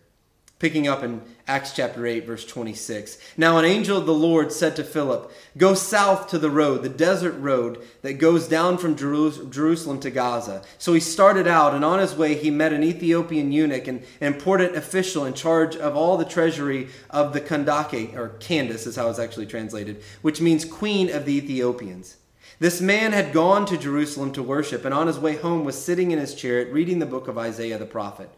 Picking 0.61 0.87
up 0.87 1.03
in 1.03 1.21
Acts 1.49 1.73
chapter 1.73 2.07
8, 2.07 2.27
verse 2.27 2.45
26. 2.47 3.19
Now 3.37 3.59
an 3.59 3.65
angel 3.65 3.99
of 3.99 4.07
the 4.07 4.15
Lord 4.15 4.53
said 4.53 4.77
to 4.77 4.85
Philip, 4.85 5.31
Go 5.59 5.75
south 5.75 6.29
to 6.29 6.39
the 6.39 6.49
road, 6.49 6.83
the 6.83 6.89
desert 6.89 7.33
road 7.33 7.85
that 8.03 8.15
goes 8.15 8.47
down 8.47 8.79
from 8.79 8.97
Jerusalem 8.97 9.99
to 10.01 10.11
Gaza. 10.11 10.63
So 10.79 10.95
he 10.95 11.01
started 11.01 11.49
out, 11.49 11.75
and 11.75 11.85
on 11.85 11.99
his 11.99 12.15
way 12.15 12.35
he 12.35 12.51
met 12.51 12.73
an 12.73 12.85
Ethiopian 12.85 13.51
eunuch, 13.51 13.89
an 13.89 14.05
important 14.21 14.77
official 14.77 15.25
in 15.25 15.35
charge 15.35 15.77
of 15.77 15.97
all 15.97 16.17
the 16.17 16.25
treasury 16.25 16.89
of 17.11 17.33
the 17.33 17.41
Kandake, 17.41 18.15
or 18.15 18.31
Candace 18.39 18.87
is 18.87 18.97
how 18.97 19.11
it's 19.11 19.19
actually 19.19 19.47
translated, 19.47 20.03
which 20.23 20.41
means 20.41 20.65
queen 20.65 21.11
of 21.11 21.27
the 21.27 21.37
Ethiopians. 21.37 22.17
This 22.61 22.81
man 22.81 23.13
had 23.13 23.33
gone 23.33 23.67
to 23.67 23.77
Jerusalem 23.77 24.33
to 24.33 24.43
worship, 24.43 24.85
and 24.85 24.95
on 24.95 25.09
his 25.09 25.19
way 25.19 25.37
home 25.37 25.65
was 25.65 25.83
sitting 25.83 26.13
in 26.13 26.21
his 26.21 26.35
chariot 26.35 26.73
reading 26.73 27.01
the 27.01 27.07
book 27.07 27.27
of 27.27 27.37
Isaiah 27.37 27.77
the 27.77 27.87
prophet. 27.87 28.31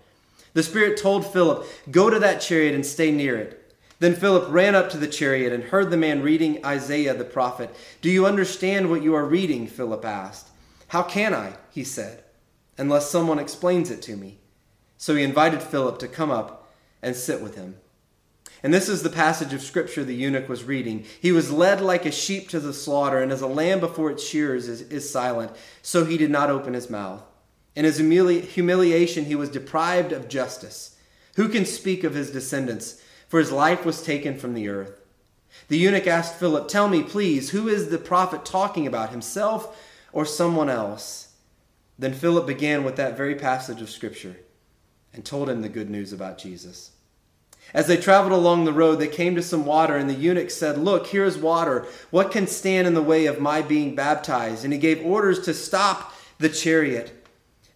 The 0.57 0.63
Spirit 0.63 0.97
told 0.97 1.27
Philip, 1.27 1.69
Go 1.91 2.09
to 2.09 2.19
that 2.19 2.41
chariot 2.41 2.75
and 2.75 2.87
stay 2.87 3.11
near 3.11 3.37
it. 3.37 3.75
Then 3.99 4.15
Philip 4.15 4.47
ran 4.49 4.75
up 4.75 4.89
to 4.89 4.97
the 4.97 5.07
chariot 5.07 5.53
and 5.53 5.65
heard 5.65 5.91
the 5.91 5.99
man 5.99 6.23
reading 6.23 6.65
Isaiah 6.65 7.13
the 7.13 7.27
prophet. 7.27 7.77
Do 8.01 8.09
you 8.09 8.25
understand 8.25 8.89
what 8.89 9.03
you 9.03 9.15
are 9.15 9.27
reading? 9.27 9.67
Philip 9.67 10.03
asked. 10.07 10.49
How 10.89 11.03
can 11.03 11.35
I? 11.35 11.59
He 11.71 11.85
said, 11.85 12.25
unless 12.79 13.11
someone 13.11 13.39
explains 13.39 13.91
it 13.91 14.01
to 14.03 14.17
me. 14.17 14.39
So 14.97 15.15
he 15.15 15.25
invited 15.25 15.63
Philip 15.63 15.99
to 15.99 16.09
come 16.09 16.31
up 16.31 16.67
and 17.03 17.15
sit 17.15 17.43
with 17.43 17.57
him. 17.57 17.77
And 18.63 18.73
this 18.73 18.89
is 18.89 19.03
the 19.03 19.11
passage 19.11 19.53
of 19.53 19.61
scripture 19.61 20.05
the 20.05 20.15
eunuch 20.15 20.49
was 20.49 20.65
reading. 20.65 21.05
He 21.21 21.33
was 21.33 21.53
led 21.53 21.83
like 21.83 22.07
a 22.07 22.11
sheep 22.11 22.49
to 22.49 22.61
the 22.61 22.73
slaughter, 22.73 23.21
and 23.21 23.31
as 23.31 23.43
a 23.43 23.47
lamb 23.47 23.81
before 23.81 24.11
its 24.11 24.27
shearers 24.27 24.69
is, 24.69 24.81
is 24.81 25.11
silent, 25.11 25.53
so 25.83 26.07
he 26.07 26.17
did 26.17 26.31
not 26.31 26.49
open 26.49 26.73
his 26.73 26.89
mouth. 26.89 27.23
In 27.77 27.85
his 27.85 28.01
humili- 28.01 28.43
humiliation, 28.43 29.27
he 29.27 29.35
was 29.35 29.51
deprived 29.51 30.11
of 30.11 30.29
justice. 30.29 30.97
Who 31.37 31.49
can 31.49 31.67
speak 31.67 32.03
of 32.03 32.15
his 32.15 32.31
descendants? 32.31 33.01
For 33.29 33.39
his 33.39 33.53
life 33.53 33.85
was 33.85 34.03
taken 34.03 34.39
from 34.39 34.55
the 34.55 34.69
earth. 34.69 34.99
The 35.69 35.79
eunuch 35.79 36.07
asked 36.07 36.37
Philip, 36.37 36.69
Tell 36.69 36.89
me, 36.89 37.03
please, 37.03 37.51
who 37.51 37.69
is 37.69 37.89
the 37.91 37.99
prophet 37.99 38.45
talking 38.45 38.87
about, 38.87 39.11
himself 39.11 39.79
or 40.13 40.25
someone 40.25 40.71
else? 40.71 41.35
Then 41.99 42.15
Philip 42.15 42.47
began 42.47 42.85
with 42.85 42.97
that 42.97 43.17
very 43.17 43.35
passage 43.35 43.81
of 43.81 43.91
Scripture 43.91 44.37
and 45.13 45.25
told 45.25 45.49
him 45.49 45.63
the 45.63 45.69
good 45.69 45.91
news 45.91 46.13
about 46.13 46.39
Jesus. 46.39 46.93
As 47.75 47.89
they 47.89 47.97
traveled 47.97 48.33
along 48.33 48.65
the 48.65 48.73
road, 48.73 48.97
they 48.97 49.09
came 49.09 49.35
to 49.35 49.43
some 49.43 49.67
water, 49.67 49.97
and 49.97 50.09
the 50.09 50.15
eunuch 50.15 50.51
said, 50.51 50.79
Look, 50.79 51.09
here 51.09 51.25
is 51.25 51.37
water. 51.37 51.87
What 52.11 52.31
can 52.31 52.47
stand 52.47 52.87
in 52.87 52.95
the 52.95 53.03
way 53.03 53.27
of 53.27 53.41
my 53.41 53.61
being 53.61 53.95
baptized? 53.95 54.63
And 54.65 54.73
he 54.73 54.79
gave 54.79 55.05
orders 55.05 55.41
to 55.41 55.55
stop 55.55 56.15
the 56.39 56.49
chariot. 56.49 57.16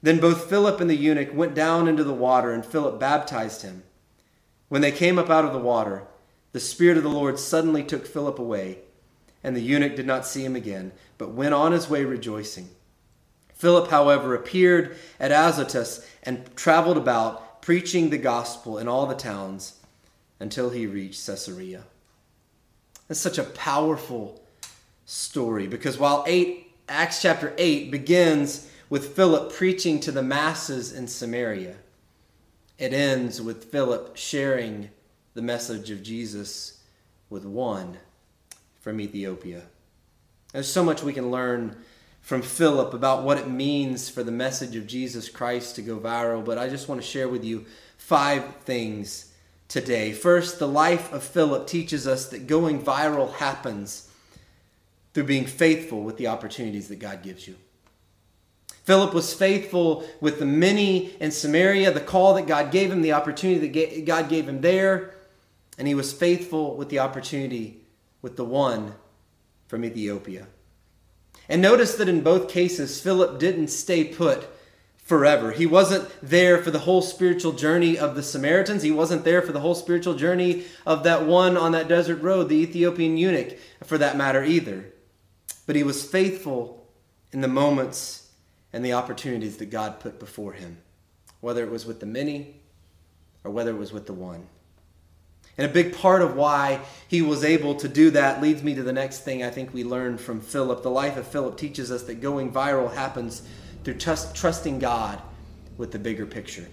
Then 0.02 0.18
both 0.18 0.48
Philip 0.48 0.80
and 0.80 0.88
the 0.88 0.96
eunuch 0.96 1.34
went 1.34 1.54
down 1.54 1.88
into 1.88 2.04
the 2.04 2.14
water, 2.14 2.52
and 2.52 2.64
Philip 2.64 2.98
baptized 2.98 3.62
him. 3.62 3.82
When 4.68 4.82
they 4.82 4.92
came 4.92 5.18
up 5.18 5.30
out 5.30 5.44
of 5.44 5.52
the 5.52 5.58
water, 5.58 6.04
the 6.52 6.60
Spirit 6.60 6.96
of 6.96 7.02
the 7.02 7.10
Lord 7.10 7.38
suddenly 7.38 7.84
took 7.84 8.06
Philip 8.06 8.38
away, 8.38 8.78
and 9.44 9.54
the 9.54 9.60
eunuch 9.60 9.96
did 9.96 10.06
not 10.06 10.26
see 10.26 10.44
him 10.44 10.56
again, 10.56 10.92
but 11.18 11.32
went 11.32 11.54
on 11.54 11.72
his 11.72 11.88
way 11.88 12.04
rejoicing. 12.04 12.70
Philip, 13.54 13.90
however, 13.90 14.34
appeared 14.34 14.96
at 15.18 15.32
Azotus 15.32 16.06
and 16.22 16.54
traveled 16.56 16.96
about, 16.96 17.60
preaching 17.60 18.08
the 18.08 18.18
gospel 18.18 18.78
in 18.78 18.88
all 18.88 19.06
the 19.06 19.14
towns 19.14 19.80
until 20.38 20.70
he 20.70 20.86
reached 20.86 21.26
Caesarea. 21.26 21.84
That's 23.06 23.20
such 23.20 23.36
a 23.36 23.44
powerful 23.44 24.42
story 25.04 25.66
because 25.66 25.98
while 25.98 26.24
8 26.26 26.66
Acts 26.88 27.20
chapter 27.20 27.52
8 27.58 27.90
begins 27.90 28.69
with 28.90 29.14
Philip 29.14 29.52
preaching 29.52 30.00
to 30.00 30.10
the 30.10 30.22
masses 30.22 30.92
in 30.92 31.06
Samaria. 31.06 31.76
It 32.76 32.92
ends 32.92 33.40
with 33.40 33.70
Philip 33.70 34.16
sharing 34.16 34.90
the 35.34 35.42
message 35.42 35.90
of 35.90 36.02
Jesus 36.02 36.82
with 37.30 37.44
one 37.44 37.98
from 38.80 39.00
Ethiopia. 39.00 39.62
There's 40.52 40.70
so 40.70 40.82
much 40.82 41.04
we 41.04 41.12
can 41.12 41.30
learn 41.30 41.76
from 42.20 42.42
Philip 42.42 42.92
about 42.92 43.22
what 43.22 43.38
it 43.38 43.48
means 43.48 44.10
for 44.10 44.24
the 44.24 44.32
message 44.32 44.74
of 44.74 44.88
Jesus 44.88 45.28
Christ 45.28 45.76
to 45.76 45.82
go 45.82 45.98
viral, 45.98 46.44
but 46.44 46.58
I 46.58 46.68
just 46.68 46.88
want 46.88 47.00
to 47.00 47.06
share 47.06 47.28
with 47.28 47.44
you 47.44 47.66
five 47.96 48.56
things 48.64 49.32
today. 49.68 50.12
First, 50.12 50.58
the 50.58 50.66
life 50.66 51.12
of 51.12 51.22
Philip 51.22 51.68
teaches 51.68 52.08
us 52.08 52.28
that 52.30 52.48
going 52.48 52.82
viral 52.82 53.34
happens 53.34 54.10
through 55.14 55.24
being 55.24 55.46
faithful 55.46 56.02
with 56.02 56.16
the 56.16 56.26
opportunities 56.26 56.88
that 56.88 56.98
God 56.98 57.22
gives 57.22 57.46
you. 57.46 57.54
Philip 58.90 59.14
was 59.14 59.32
faithful 59.32 60.04
with 60.20 60.40
the 60.40 60.44
many 60.44 61.14
in 61.20 61.30
Samaria, 61.30 61.92
the 61.92 62.00
call 62.00 62.34
that 62.34 62.48
God 62.48 62.72
gave 62.72 62.90
him, 62.90 63.02
the 63.02 63.12
opportunity 63.12 63.68
that 63.68 64.04
God 64.04 64.28
gave 64.28 64.48
him 64.48 64.62
there, 64.62 65.14
and 65.78 65.86
he 65.86 65.94
was 65.94 66.12
faithful 66.12 66.74
with 66.74 66.88
the 66.88 66.98
opportunity 66.98 67.82
with 68.20 68.34
the 68.34 68.44
one 68.44 68.94
from 69.68 69.84
Ethiopia. 69.84 70.48
And 71.48 71.62
notice 71.62 71.94
that 71.94 72.08
in 72.08 72.22
both 72.22 72.48
cases, 72.48 73.00
Philip 73.00 73.38
didn't 73.38 73.68
stay 73.68 74.02
put 74.02 74.48
forever. 74.96 75.52
He 75.52 75.66
wasn't 75.66 76.10
there 76.20 76.60
for 76.60 76.72
the 76.72 76.80
whole 76.80 77.00
spiritual 77.00 77.52
journey 77.52 77.96
of 77.96 78.16
the 78.16 78.24
Samaritans. 78.24 78.82
He 78.82 78.90
wasn't 78.90 79.22
there 79.22 79.40
for 79.40 79.52
the 79.52 79.60
whole 79.60 79.76
spiritual 79.76 80.14
journey 80.14 80.64
of 80.84 81.04
that 81.04 81.26
one 81.26 81.56
on 81.56 81.70
that 81.70 81.86
desert 81.86 82.22
road, 82.22 82.48
the 82.48 82.60
Ethiopian 82.60 83.16
eunuch, 83.16 83.56
for 83.84 83.98
that 83.98 84.16
matter, 84.16 84.42
either. 84.42 84.86
But 85.64 85.76
he 85.76 85.84
was 85.84 86.04
faithful 86.04 86.88
in 87.30 87.40
the 87.40 87.46
moments 87.46 88.19
and 88.72 88.84
the 88.84 88.92
opportunities 88.92 89.56
that 89.58 89.70
God 89.70 90.00
put 90.00 90.18
before 90.18 90.52
him, 90.52 90.78
whether 91.40 91.62
it 91.64 91.70
was 91.70 91.86
with 91.86 92.00
the 92.00 92.06
many 92.06 92.56
or 93.44 93.50
whether 93.50 93.70
it 93.70 93.78
was 93.78 93.92
with 93.92 94.06
the 94.06 94.12
one. 94.12 94.46
And 95.58 95.68
a 95.68 95.72
big 95.72 95.94
part 95.94 96.22
of 96.22 96.36
why 96.36 96.80
he 97.08 97.20
was 97.20 97.44
able 97.44 97.74
to 97.76 97.88
do 97.88 98.10
that 98.12 98.40
leads 98.40 98.62
me 98.62 98.74
to 98.74 98.82
the 98.82 98.92
next 98.92 99.20
thing 99.20 99.42
I 99.42 99.50
think 99.50 99.74
we 99.74 99.84
learned 99.84 100.20
from 100.20 100.40
Philip. 100.40 100.82
The 100.82 100.90
life 100.90 101.16
of 101.16 101.26
Philip 101.26 101.58
teaches 101.58 101.90
us 101.90 102.04
that 102.04 102.20
going 102.20 102.52
viral 102.52 102.94
happens 102.94 103.42
through 103.84 103.94
trust, 103.94 104.34
trusting 104.34 104.78
God 104.78 105.20
with 105.76 105.92
the 105.92 105.98
bigger 105.98 106.24
picture. 106.24 106.66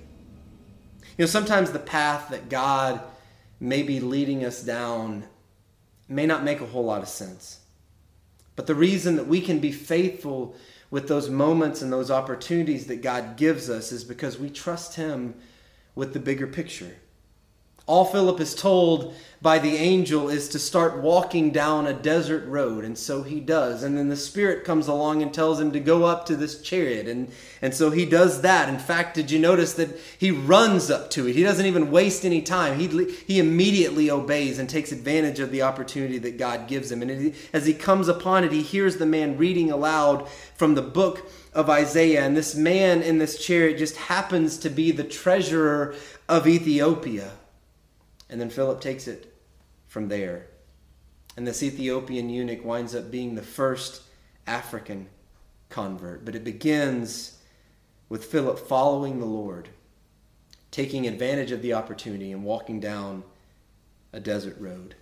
You 1.18 1.24
know, 1.24 1.26
sometimes 1.26 1.72
the 1.72 1.80
path 1.80 2.30
that 2.30 2.50
God 2.50 3.02
may 3.60 3.82
be 3.82 4.00
leading 4.00 4.46
us 4.46 4.62
down 4.62 5.24
may 6.08 6.26
not 6.26 6.44
make 6.44 6.62
a 6.62 6.66
whole 6.66 6.86
lot 6.86 7.02
of 7.02 7.10
sense. 7.10 7.60
But 8.56 8.68
the 8.68 8.76
reason 8.76 9.16
that 9.16 9.28
we 9.28 9.42
can 9.42 9.60
be 9.60 9.72
faithful 9.72 10.56
with 10.90 11.08
those 11.08 11.30
moments 11.30 11.82
and 11.82 11.92
those 11.92 12.10
opportunities 12.10 12.88
that 12.88 13.02
God 13.02 13.36
gives 13.38 13.70
us 13.70 13.92
is 13.92 14.04
because 14.04 14.40
we 14.40 14.50
trust 14.50 14.96
Him 14.96 15.36
with 15.96 16.14
the 16.14 16.20
bigger 16.20 16.48
picture. 16.48 16.96
All 17.88 18.04
Philip 18.04 18.42
is 18.42 18.54
told 18.54 19.16
by 19.42 19.60
the 19.60 19.78
angel 19.78 20.30
is 20.30 20.50
to 20.50 20.60
start 20.60 21.02
walking 21.02 21.52
down 21.52 21.86
a 21.86 21.94
desert 21.94 22.46
road, 22.48 22.84
and 22.84 22.98
so 22.98 23.24
he 23.24 23.40
does. 23.40 23.84
And 23.84 23.98
then 23.98 24.10
the 24.10 24.18
Spirit 24.18 24.66
comes 24.66 24.88
along 24.88 25.22
and 25.22 25.34
tells 25.34 25.60
him 25.60 25.72
to 25.72 25.80
go 25.80 26.04
up 26.04 26.26
to 26.26 26.36
this 26.36 26.62
chariot, 26.62 27.08
and, 27.08 27.32
and 27.62 27.74
so 27.74 27.90
he 27.90 28.06
does 28.06 28.42
that. 28.42 28.68
In 28.68 28.78
fact, 28.80 29.14
did 29.14 29.32
you 29.32 29.40
notice 29.40 29.74
that 29.76 29.98
he 30.18 30.32
runs 30.32 30.90
up 30.90 31.10
to 31.12 31.28
it? 31.28 31.36
He 31.36 31.44
doesn't 31.44 31.66
even 31.66 31.92
waste 31.92 32.26
any 32.26 32.42
time. 32.42 32.78
He, 32.78 32.88
he 33.26 33.40
immediately 33.40 34.10
obeys 34.12 34.60
and 34.60 34.70
takes 34.70 34.92
advantage 34.92 35.40
of 35.40 35.52
the 35.52 35.62
opportunity 35.62 36.18
that 36.18 36.38
God 36.38 36.68
gives 36.68 36.92
him. 36.92 37.02
And 37.02 37.34
as 37.54 37.66
he 37.66 37.74
comes 37.74 38.10
upon 38.10 38.44
it, 38.44 38.52
he 38.52 38.64
hears 38.64 38.98
the 38.98 39.06
man 39.06 39.38
reading 39.38 39.72
aloud 39.72 40.28
from 40.56 40.76
the 40.76 40.82
book 40.82 41.30
of 41.54 41.70
Isaiah. 41.70 42.26
And 42.26 42.36
this 42.36 42.54
man 42.54 43.02
in 43.02 43.20
this 43.20 43.38
chariot 43.38 43.78
just 43.78 43.96
happens 43.96 44.58
to 44.58 44.70
be 44.70 44.92
the 44.92 45.06
treasurer 45.06 45.96
of 46.28 46.48
Ethiopia. 46.48 47.32
And 48.30 48.40
then 48.40 48.50
Philip 48.50 48.82
takes 48.82 49.08
it 49.08 49.34
from 49.88 50.10
there. 50.10 50.48
And 51.36 51.46
this 51.46 51.64
Ethiopian 51.64 52.30
eunuch 52.30 52.66
winds 52.66 52.96
up 52.96 53.12
being 53.12 53.36
the 53.36 53.42
first 53.42 54.02
African 54.46 55.08
convert. 55.70 56.26
But 56.26 56.36
it 56.36 56.44
begins 56.44 57.38
with 58.10 58.26
Philip 58.26 58.60
following 58.60 59.20
the 59.20 59.26
Lord, 59.26 59.70
taking 60.72 61.08
advantage 61.08 61.52
of 61.52 61.62
the 61.62 61.74
opportunity 61.74 62.32
and 62.32 62.44
walking 62.44 62.80
down 62.80 63.24
a 64.14 64.20
desert 64.20 64.60
road. 64.60 64.96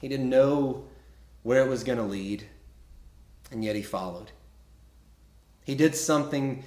He 0.00 0.08
didn't 0.08 0.30
know 0.30 0.84
where 1.42 1.64
it 1.64 1.68
was 1.68 1.84
going 1.84 1.98
to 1.98 2.04
lead, 2.04 2.44
and 3.50 3.64
yet 3.64 3.76
he 3.76 3.82
followed. 3.82 4.30
He 5.64 5.74
did 5.74 5.94
something 5.94 6.64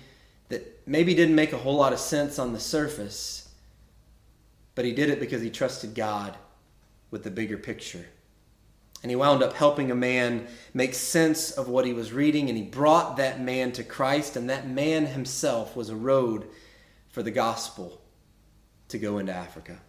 that 0.49 0.81
maybe 0.85 1.15
didn't 1.15 1.35
make 1.35 1.53
a 1.53 1.57
whole 1.57 1.75
lot 1.75 1.93
of 1.93 1.99
sense 1.99 2.37
on 2.37 2.53
the 2.53 2.59
surface 2.59 3.44
but 4.75 4.85
he 4.85 4.91
did 4.91 5.09
it 5.09 5.19
because 5.19 5.41
he 5.41 5.49
trusted 5.49 5.95
God 5.95 6.37
with 7.09 7.23
the 7.23 7.31
bigger 7.31 7.57
picture. 7.57 8.05
And 9.01 9.09
he 9.09 9.15
wound 9.15 9.43
up 9.43 9.53
helping 9.53 9.91
a 9.91 9.95
man 9.95 10.47
make 10.73 10.93
sense 10.93 11.51
of 11.51 11.69
what 11.69 11.85
he 11.85 11.93
was 11.93 12.11
reading, 12.11 12.49
and 12.49 12.57
he 12.57 12.63
brought 12.63 13.17
that 13.17 13.39
man 13.39 13.71
to 13.73 13.83
Christ, 13.83 14.35
and 14.35 14.49
that 14.49 14.67
man 14.67 15.05
himself 15.05 15.75
was 15.75 15.89
a 15.89 15.95
road 15.95 16.47
for 17.09 17.23
the 17.23 17.31
gospel 17.31 18.01
to 18.89 18.97
go 18.97 19.17
into 19.17 19.33
Africa. 19.33 19.79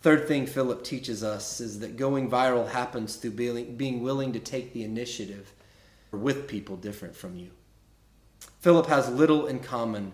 Third 0.00 0.28
thing 0.28 0.46
Philip 0.46 0.84
teaches 0.84 1.24
us 1.24 1.60
is 1.60 1.80
that 1.80 1.96
going 1.96 2.30
viral 2.30 2.68
happens 2.68 3.16
through 3.16 3.32
being 3.32 4.02
willing 4.02 4.32
to 4.32 4.38
take 4.38 4.72
the 4.72 4.84
initiative 4.84 5.52
with 6.12 6.46
people 6.46 6.76
different 6.76 7.16
from 7.16 7.36
you. 7.36 7.50
Philip 8.60 8.86
has 8.86 9.10
little 9.10 9.46
in 9.46 9.58
common 9.58 10.12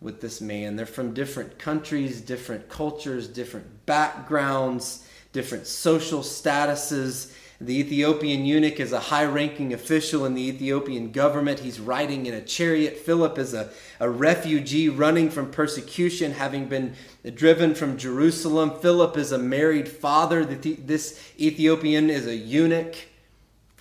with 0.00 0.20
this 0.20 0.40
man. 0.40 0.76
They're 0.76 0.86
from 0.86 1.14
different 1.14 1.58
countries, 1.58 2.20
different 2.20 2.68
cultures, 2.68 3.28
different 3.28 3.86
backgrounds, 3.86 5.06
different 5.32 5.66
social 5.66 6.20
statuses. 6.20 7.32
The 7.60 7.80
Ethiopian 7.80 8.44
eunuch 8.44 8.78
is 8.78 8.92
a 8.92 9.00
high 9.00 9.24
ranking 9.24 9.74
official 9.74 10.24
in 10.24 10.34
the 10.34 10.48
Ethiopian 10.48 11.10
government. 11.10 11.58
He's 11.58 11.80
riding 11.80 12.26
in 12.26 12.34
a 12.34 12.40
chariot. 12.40 12.98
Philip 12.98 13.36
is 13.36 13.52
a, 13.52 13.70
a 13.98 14.08
refugee 14.08 14.88
running 14.88 15.28
from 15.28 15.50
persecution, 15.50 16.32
having 16.32 16.68
been 16.68 16.94
driven 17.34 17.74
from 17.74 17.96
Jerusalem. 17.96 18.78
Philip 18.78 19.16
is 19.16 19.32
a 19.32 19.38
married 19.38 19.88
father. 19.88 20.44
This 20.44 21.20
Ethiopian 21.40 22.10
is 22.10 22.28
a 22.28 22.36
eunuch. 22.36 22.94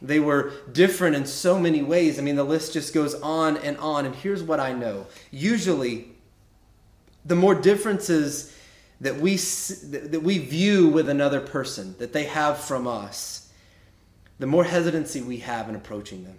They 0.01 0.19
were 0.19 0.53
different 0.71 1.15
in 1.15 1.25
so 1.25 1.59
many 1.59 1.81
ways. 1.81 2.19
I 2.19 2.21
mean, 2.21 2.35
the 2.35 2.43
list 2.43 2.73
just 2.73 2.93
goes 2.93 3.15
on 3.15 3.57
and 3.57 3.77
on. 3.77 4.05
And 4.05 4.15
here's 4.15 4.43
what 4.43 4.59
I 4.59 4.73
know 4.73 5.07
usually, 5.31 6.09
the 7.25 7.35
more 7.35 7.55
differences 7.55 8.53
that 9.01 9.17
we, 9.17 9.35
that 9.35 10.21
we 10.23 10.37
view 10.37 10.87
with 10.87 11.09
another 11.09 11.39
person, 11.39 11.95
that 11.99 12.13
they 12.13 12.25
have 12.25 12.57
from 12.57 12.87
us, 12.87 13.51
the 14.39 14.47
more 14.47 14.63
hesitancy 14.63 15.21
we 15.21 15.37
have 15.37 15.69
in 15.69 15.75
approaching 15.75 16.23
them. 16.23 16.37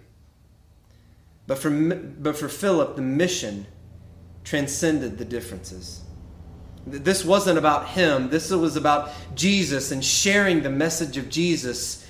But 1.47 1.57
for, 1.57 1.69
but 1.69 2.37
for 2.37 2.47
Philip, 2.47 2.95
the 2.95 3.01
mission 3.01 3.65
transcended 4.43 5.17
the 5.17 5.25
differences. 5.25 6.01
This 6.87 7.25
wasn't 7.25 7.57
about 7.57 7.89
him, 7.89 8.29
this 8.29 8.51
was 8.51 8.75
about 8.75 9.11
Jesus 9.35 9.91
and 9.91 10.03
sharing 10.03 10.63
the 10.63 10.69
message 10.69 11.17
of 11.17 11.29
Jesus 11.29 12.05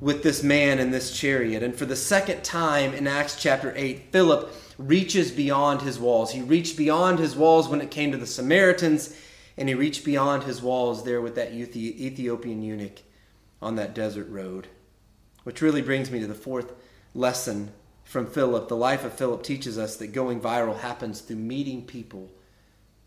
with 0.00 0.22
this 0.22 0.42
man 0.42 0.78
in 0.78 0.90
this 0.90 1.16
chariot. 1.16 1.62
And 1.62 1.74
for 1.74 1.86
the 1.86 1.96
second 1.96 2.44
time 2.44 2.94
in 2.94 3.06
Acts 3.06 3.40
chapter 3.40 3.72
8, 3.76 4.12
Philip 4.12 4.52
reaches 4.76 5.30
beyond 5.30 5.82
his 5.82 5.98
walls. 5.98 6.32
He 6.32 6.42
reached 6.42 6.76
beyond 6.76 7.18
his 7.18 7.36
walls 7.36 7.68
when 7.68 7.80
it 7.80 7.90
came 7.90 8.12
to 8.12 8.18
the 8.18 8.26
Samaritans, 8.26 9.16
and 9.56 9.68
he 9.68 9.74
reached 9.74 10.04
beyond 10.04 10.42
his 10.42 10.60
walls 10.60 11.04
there 11.04 11.20
with 11.20 11.36
that 11.36 11.52
Ethiopian 11.52 12.62
eunuch 12.62 13.02
on 13.62 13.76
that 13.76 13.94
desert 13.94 14.28
road. 14.28 14.68
Which 15.44 15.62
really 15.62 15.82
brings 15.82 16.10
me 16.10 16.20
to 16.20 16.26
the 16.26 16.34
fourth 16.34 16.72
lesson 17.14 17.72
from 18.02 18.26
Philip. 18.26 18.68
The 18.68 18.76
life 18.76 19.04
of 19.04 19.14
Philip 19.14 19.42
teaches 19.42 19.78
us 19.78 19.96
that 19.96 20.08
going 20.08 20.40
viral 20.40 20.80
happens 20.80 21.20
through 21.20 21.36
meeting 21.36 21.84
people 21.84 22.30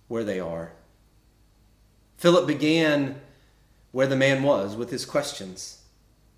where 0.07 0.23
they 0.23 0.39
are. 0.39 0.71
Philip 2.17 2.47
began 2.47 3.19
where 3.91 4.07
the 4.07 4.15
man 4.15 4.41
was 4.41 4.75
with 4.75 4.89
his 4.89 5.05
questions. 5.05 5.76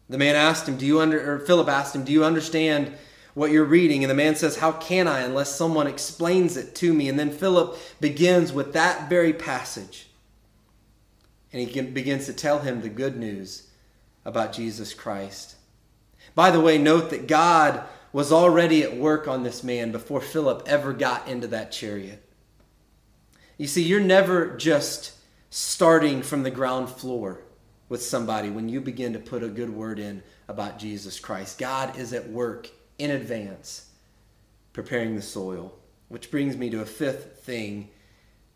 The 0.09 0.17
man 0.17 0.35
asked 0.35 0.67
him, 0.67 0.77
"Do 0.77 0.85
you 0.85 0.99
under?" 0.99 1.33
Or 1.33 1.39
Philip 1.39 1.69
asked 1.69 1.95
him, 1.95 2.03
"Do 2.03 2.11
you 2.11 2.25
understand 2.25 2.93
what 3.35 3.51
you're 3.51 3.63
reading?" 3.63 4.03
And 4.03 4.09
the 4.09 4.15
man 4.15 4.35
says, 4.35 4.57
"How 4.57 4.71
can 4.71 5.07
I 5.07 5.19
unless 5.19 5.55
someone 5.55 5.85
explains 5.85 6.57
it 6.57 6.73
to 6.75 6.93
me?" 6.93 7.07
And 7.07 7.19
then 7.19 7.31
Philip 7.31 7.77
begins 7.99 8.51
with 8.51 8.73
that 8.73 9.07
very 9.07 9.33
passage, 9.33 10.07
and 11.53 11.61
he 11.61 11.81
begins 11.81 12.25
to 12.25 12.33
tell 12.33 12.59
him 12.59 12.81
the 12.81 12.89
good 12.89 13.17
news 13.17 13.63
about 14.25 14.51
Jesus 14.51 14.95
Christ. 14.95 15.55
By 16.33 16.49
the 16.49 16.59
way, 16.59 16.77
note 16.77 17.11
that 17.11 17.27
God 17.27 17.83
was 18.11 18.31
already 18.31 18.81
at 18.81 18.97
work 18.97 19.27
on 19.27 19.43
this 19.43 19.63
man 19.63 19.91
before 19.91 20.21
Philip 20.21 20.63
ever 20.65 20.91
got 20.93 21.27
into 21.27 21.47
that 21.47 21.71
chariot. 21.71 22.23
You 23.57 23.67
see, 23.67 23.83
you're 23.83 23.99
never 23.99 24.57
just 24.57 25.11
starting 25.51 26.23
from 26.23 26.43
the 26.43 26.51
ground 26.51 26.89
floor 26.89 27.41
with 27.89 28.03
somebody 28.03 28.49
when 28.49 28.69
you 28.69 28.79
begin 28.79 29.13
to 29.13 29.19
put 29.19 29.43
a 29.43 29.47
good 29.47 29.71
word 29.71 29.99
in 29.99 30.23
about 30.47 30.79
Jesus 30.79 31.19
Christ. 31.19 31.57
God 31.57 31.97
is 31.97 32.13
at 32.13 32.29
work 32.29 32.69
in 32.97 33.11
advance 33.11 33.89
preparing 34.73 35.15
the 35.15 35.21
soil. 35.21 35.73
Which 36.07 36.31
brings 36.31 36.55
me 36.55 36.69
to 36.69 36.81
a 36.81 36.85
fifth 36.85 37.43
thing 37.43 37.89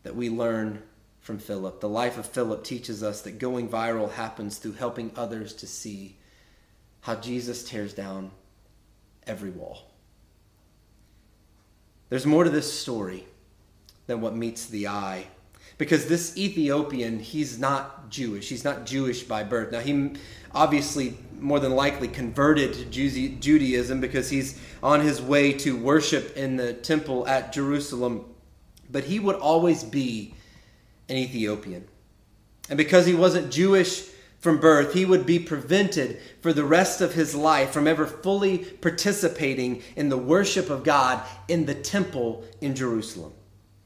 that 0.02 0.16
we 0.16 0.30
learn 0.30 0.82
from 1.20 1.38
Philip. 1.38 1.80
The 1.80 1.88
life 1.88 2.18
of 2.18 2.26
Philip 2.26 2.64
teaches 2.64 3.02
us 3.02 3.22
that 3.22 3.38
going 3.38 3.68
viral 3.68 4.10
happens 4.10 4.58
through 4.58 4.72
helping 4.72 5.10
others 5.16 5.54
to 5.54 5.66
see 5.66 6.16
how 7.00 7.14
Jesus 7.16 7.68
tears 7.68 7.94
down 7.94 8.30
every 9.26 9.50
wall. 9.50 9.90
There's 12.08 12.26
more 12.26 12.44
to 12.44 12.50
this 12.50 12.78
story 12.78 13.26
than 14.06 14.20
what 14.20 14.36
meets 14.36 14.66
the 14.66 14.88
eye 14.88 15.26
because 15.78 16.06
this 16.06 16.36
Ethiopian, 16.36 17.18
he's 17.18 17.58
not 17.58 18.08
Jewish. 18.10 18.48
He's 18.48 18.64
not 18.64 18.86
Jewish 18.86 19.22
by 19.24 19.42
birth. 19.42 19.72
Now, 19.72 19.80
he 19.80 20.12
obviously 20.54 21.16
more 21.40 21.58
than 21.60 21.72
likely 21.72 22.08
converted 22.08 22.74
to 22.74 22.84
Judaism 22.84 24.00
because 24.00 24.30
he's 24.30 24.60
on 24.82 25.00
his 25.00 25.20
way 25.20 25.52
to 25.52 25.76
worship 25.76 26.36
in 26.36 26.56
the 26.56 26.72
temple 26.72 27.26
at 27.26 27.52
Jerusalem, 27.52 28.24
but 28.90 29.04
he 29.04 29.18
would 29.18 29.36
always 29.36 29.82
be 29.82 30.34
an 31.08 31.16
Ethiopian. 31.16 31.86
And 32.70 32.78
because 32.78 33.04
he 33.04 33.14
wasn't 33.14 33.52
Jewish 33.52 34.08
from 34.38 34.60
birth, 34.60 34.94
he 34.94 35.04
would 35.04 35.26
be 35.26 35.38
prevented 35.38 36.20
for 36.40 36.52
the 36.52 36.64
rest 36.64 37.00
of 37.00 37.14
his 37.14 37.34
life 37.34 37.70
from 37.70 37.86
ever 37.86 38.06
fully 38.06 38.58
participating 38.58 39.82
in 39.96 40.08
the 40.08 40.16
worship 40.16 40.70
of 40.70 40.84
God 40.84 41.22
in 41.48 41.66
the 41.66 41.74
temple 41.74 42.44
in 42.60 42.74
Jerusalem. 42.74 43.32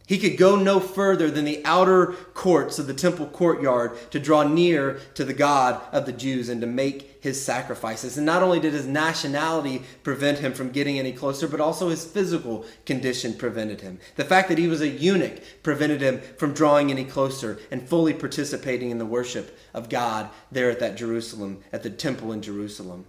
He 0.09 0.17
could 0.17 0.39
go 0.39 0.57
no 0.57 0.81
further 0.81 1.31
than 1.31 1.45
the 1.45 1.61
outer 1.67 2.15
courts 2.33 2.79
of 2.79 2.87
the 2.87 2.95
temple 2.95 3.27
courtyard 3.27 4.11
to 4.11 4.19
draw 4.19 4.43
near 4.43 5.01
to 5.13 5.23
the 5.23 5.35
God 5.35 5.83
of 5.93 6.07
the 6.07 6.15
Jews 6.15 6.49
and 6.49 6.63
to 6.63 6.67
make 6.67 7.23
his 7.23 7.45
sacrifices. 7.45 8.17
And 8.17 8.25
not 8.25 8.43
only 8.43 8.59
did 8.59 8.73
his 8.73 8.87
nationality 8.87 9.83
prevent 10.03 10.39
him 10.39 10.55
from 10.55 10.71
getting 10.71 10.99
any 10.99 11.13
closer, 11.13 11.47
but 11.47 11.61
also 11.61 11.91
his 11.91 12.07
physical 12.07 12.65
condition 12.87 13.35
prevented 13.35 13.83
him. 13.83 13.99
The 14.17 14.25
fact 14.25 14.49
that 14.49 14.57
he 14.57 14.67
was 14.67 14.81
a 14.81 14.89
eunuch 14.89 15.43
prevented 15.63 16.01
him 16.01 16.23
from 16.39 16.55
drawing 16.55 16.91
any 16.91 17.05
closer 17.05 17.59
and 17.71 17.87
fully 17.87 18.15
participating 18.15 18.91
in 18.91 18.97
the 18.97 19.05
worship 19.05 19.59
of 19.75 19.91
God 19.91 20.31
there 20.51 20.71
at 20.71 20.81
that 20.81 20.97
Jerusalem, 20.97 21.63
at 21.71 21.83
the 21.83 21.91
temple 21.91 22.33
in 22.33 22.41
Jerusalem. 22.41 23.05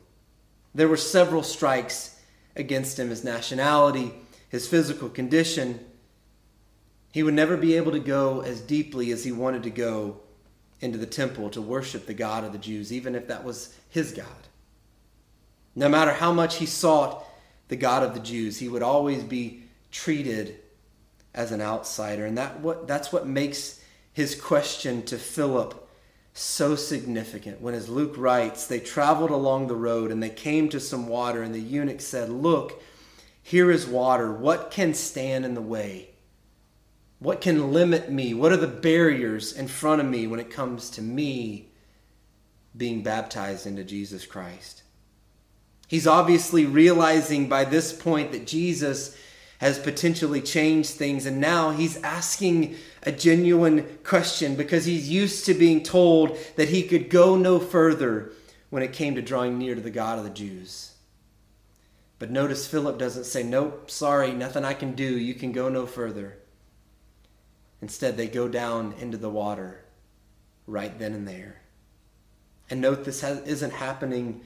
There 0.75 0.89
were 0.89 0.97
several 0.97 1.43
strikes 1.43 2.19
against 2.57 2.99
him 2.99 3.09
his 3.09 3.23
nationality, 3.23 4.11
his 4.49 4.67
physical 4.67 5.07
condition 5.07 5.79
he 7.11 7.23
would 7.23 7.33
never 7.33 7.57
be 7.57 7.75
able 7.75 7.91
to 7.91 7.99
go 7.99 8.41
as 8.41 8.61
deeply 8.61 9.11
as 9.11 9.23
he 9.23 9.31
wanted 9.31 9.63
to 9.63 9.69
go 9.69 10.19
into 10.81 10.97
the 10.97 11.05
temple 11.05 11.49
to 11.49 11.61
worship 11.61 12.05
the 12.05 12.13
God 12.13 12.43
of 12.43 12.51
the 12.51 12.57
Jews, 12.57 12.93
even 12.93 13.15
if 13.15 13.27
that 13.27 13.43
was 13.43 13.75
his 13.89 14.11
God. 14.11 14.27
No 15.75 15.89
matter 15.89 16.13
how 16.13 16.31
much 16.31 16.57
he 16.57 16.65
sought 16.65 17.25
the 17.67 17.75
God 17.75 18.03
of 18.03 18.13
the 18.13 18.19
Jews, 18.19 18.59
he 18.59 18.69
would 18.69 18.83
always 18.83 19.23
be 19.23 19.63
treated 19.91 20.59
as 21.33 21.51
an 21.51 21.61
outsider. 21.61 22.25
And 22.25 22.37
that 22.37 22.59
what, 22.59 22.87
that's 22.87 23.11
what 23.11 23.27
makes 23.27 23.81
his 24.13 24.35
question 24.35 25.03
to 25.03 25.17
Philip 25.17 25.87
so 26.33 26.75
significant. 26.75 27.61
When, 27.61 27.73
as 27.73 27.89
Luke 27.89 28.15
writes, 28.17 28.67
they 28.67 28.79
traveled 28.79 29.31
along 29.31 29.67
the 29.67 29.75
road 29.75 30.11
and 30.11 30.21
they 30.21 30.29
came 30.29 30.69
to 30.69 30.79
some 30.79 31.07
water, 31.07 31.41
and 31.41 31.53
the 31.53 31.59
eunuch 31.59 32.01
said, 32.01 32.29
Look, 32.29 32.81
here 33.41 33.71
is 33.71 33.87
water. 33.87 34.31
What 34.31 34.71
can 34.71 34.93
stand 34.93 35.45
in 35.45 35.53
the 35.53 35.61
way? 35.61 36.09
What 37.19 37.41
can 37.41 37.73
limit 37.73 38.09
me? 38.09 38.33
What 38.33 38.53
are 38.53 38.57
the 38.57 38.67
barriers 38.67 39.51
in 39.51 39.67
front 39.67 40.01
of 40.01 40.07
me 40.07 40.25
when 40.25 40.39
it 40.39 40.49
comes 40.49 40.89
to 40.91 41.01
me 41.01 41.69
being 42.75 43.03
baptized 43.03 43.67
into 43.67 43.83
Jesus 43.83 44.25
Christ? 44.25 44.83
He's 45.87 46.07
obviously 46.07 46.65
realizing 46.65 47.49
by 47.49 47.65
this 47.65 47.91
point 47.91 48.31
that 48.31 48.47
Jesus 48.47 49.17
has 49.59 49.77
potentially 49.77 50.39
changed 50.39 50.91
things, 50.91 51.25
and 51.25 51.41
now 51.41 51.71
he's 51.71 52.01
asking 52.01 52.75
a 53.03 53.11
genuine 53.11 53.97
question 54.05 54.55
because 54.55 54.85
he's 54.85 55.09
used 55.09 55.45
to 55.45 55.53
being 55.53 55.83
told 55.83 56.37
that 56.55 56.69
he 56.69 56.83
could 56.83 57.09
go 57.09 57.35
no 57.35 57.59
further 57.59 58.31
when 58.69 58.83
it 58.83 58.93
came 58.93 59.15
to 59.15 59.21
drawing 59.21 59.57
near 59.57 59.75
to 59.75 59.81
the 59.81 59.89
God 59.89 60.17
of 60.17 60.23
the 60.23 60.29
Jews. 60.29 60.93
But 62.19 62.31
notice 62.31 62.67
Philip 62.67 62.97
doesn't 62.97 63.25
say, 63.25 63.43
Nope, 63.43 63.91
sorry, 63.91 64.31
nothing 64.31 64.63
I 64.63 64.73
can 64.73 64.93
do. 64.93 65.17
You 65.17 65.33
can 65.33 65.51
go 65.51 65.67
no 65.67 65.85
further. 65.85 66.37
Instead, 67.81 68.17
they 68.17 68.27
go 68.27 68.47
down 68.47 68.93
into 68.99 69.17
the 69.17 69.29
water 69.29 69.85
right 70.67 70.97
then 70.99 71.13
and 71.13 71.27
there. 71.27 71.61
And 72.69 72.81
note 72.81 73.05
this 73.05 73.21
has, 73.21 73.39
isn't 73.41 73.71
happening 73.71 74.41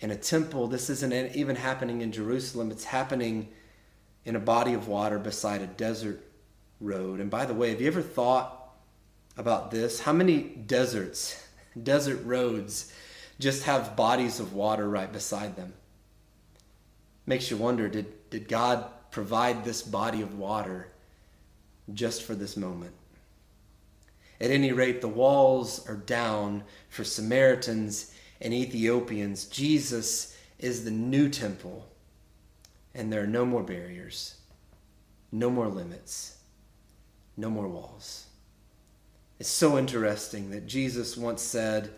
in 0.00 0.10
a 0.10 0.16
temple. 0.16 0.68
This 0.68 0.88
isn't 0.90 1.36
even 1.36 1.56
happening 1.56 2.00
in 2.00 2.12
Jerusalem. 2.12 2.70
It's 2.70 2.84
happening 2.84 3.48
in 4.24 4.36
a 4.36 4.40
body 4.40 4.74
of 4.74 4.88
water 4.88 5.18
beside 5.18 5.62
a 5.62 5.66
desert 5.66 6.20
road. 6.80 7.20
And 7.20 7.30
by 7.30 7.44
the 7.46 7.54
way, 7.54 7.70
have 7.70 7.80
you 7.80 7.86
ever 7.86 8.02
thought 8.02 8.74
about 9.36 9.70
this? 9.70 10.00
How 10.00 10.12
many 10.12 10.40
deserts, 10.42 11.44
desert 11.82 12.24
roads, 12.24 12.92
just 13.38 13.64
have 13.64 13.96
bodies 13.96 14.40
of 14.40 14.52
water 14.52 14.88
right 14.88 15.12
beside 15.12 15.56
them? 15.56 15.74
Makes 17.26 17.50
you 17.50 17.56
wonder 17.56 17.88
did, 17.88 18.30
did 18.30 18.48
God 18.48 18.86
provide 19.10 19.64
this 19.64 19.82
body 19.82 20.22
of 20.22 20.38
water 20.38 20.88
just 21.94 22.22
for 22.22 22.34
this 22.34 22.56
moment. 22.56 22.94
At 24.40 24.50
any 24.50 24.72
rate, 24.72 25.00
the 25.00 25.08
walls 25.08 25.88
are 25.88 25.96
down 25.96 26.64
for 26.88 27.04
Samaritans 27.04 28.12
and 28.40 28.52
Ethiopians. 28.52 29.46
Jesus 29.46 30.36
is 30.58 30.84
the 30.84 30.90
new 30.90 31.28
temple, 31.28 31.86
and 32.94 33.12
there 33.12 33.22
are 33.22 33.26
no 33.26 33.44
more 33.46 33.62
barriers, 33.62 34.36
no 35.32 35.50
more 35.50 35.68
limits. 35.68 36.36
no 37.36 37.50
more 37.50 37.68
walls. 37.68 38.26
It's 39.38 39.48
so 39.48 39.76
interesting 39.78 40.50
that 40.50 40.66
Jesus 40.66 41.16
once 41.16 41.42
said 41.42 41.90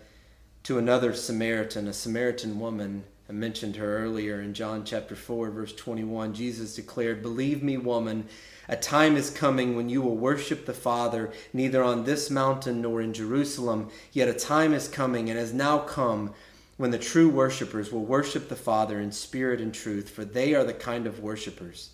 to 0.64 0.78
another 0.78 1.14
Samaritan, 1.14 1.86
a 1.86 1.92
Samaritan 1.92 2.58
woman, 2.58 3.04
I 3.28 3.32
mentioned 3.32 3.76
her 3.76 3.98
earlier 3.98 4.40
in 4.40 4.54
John 4.54 4.84
chapter 4.84 5.14
4, 5.14 5.50
verse 5.50 5.74
21. 5.74 6.32
Jesus 6.32 6.74
declared, 6.74 7.20
Believe 7.20 7.62
me, 7.62 7.76
woman, 7.76 8.26
a 8.68 8.76
time 8.76 9.16
is 9.16 9.28
coming 9.28 9.76
when 9.76 9.90
you 9.90 10.00
will 10.00 10.16
worship 10.16 10.64
the 10.64 10.72
Father, 10.72 11.30
neither 11.52 11.82
on 11.82 12.04
this 12.04 12.30
mountain 12.30 12.80
nor 12.80 13.02
in 13.02 13.12
Jerusalem. 13.12 13.90
Yet 14.12 14.28
a 14.28 14.34
time 14.34 14.72
is 14.72 14.88
coming 14.88 15.28
and 15.28 15.38
has 15.38 15.52
now 15.52 15.78
come 15.78 16.32
when 16.78 16.90
the 16.90 16.98
true 16.98 17.28
worshippers 17.28 17.92
will 17.92 18.04
worship 18.04 18.48
the 18.48 18.56
Father 18.56 18.98
in 18.98 19.12
spirit 19.12 19.60
and 19.60 19.74
truth, 19.74 20.08
for 20.08 20.24
they 20.24 20.54
are 20.54 20.64
the 20.64 20.72
kind 20.72 21.06
of 21.06 21.20
worshippers 21.20 21.90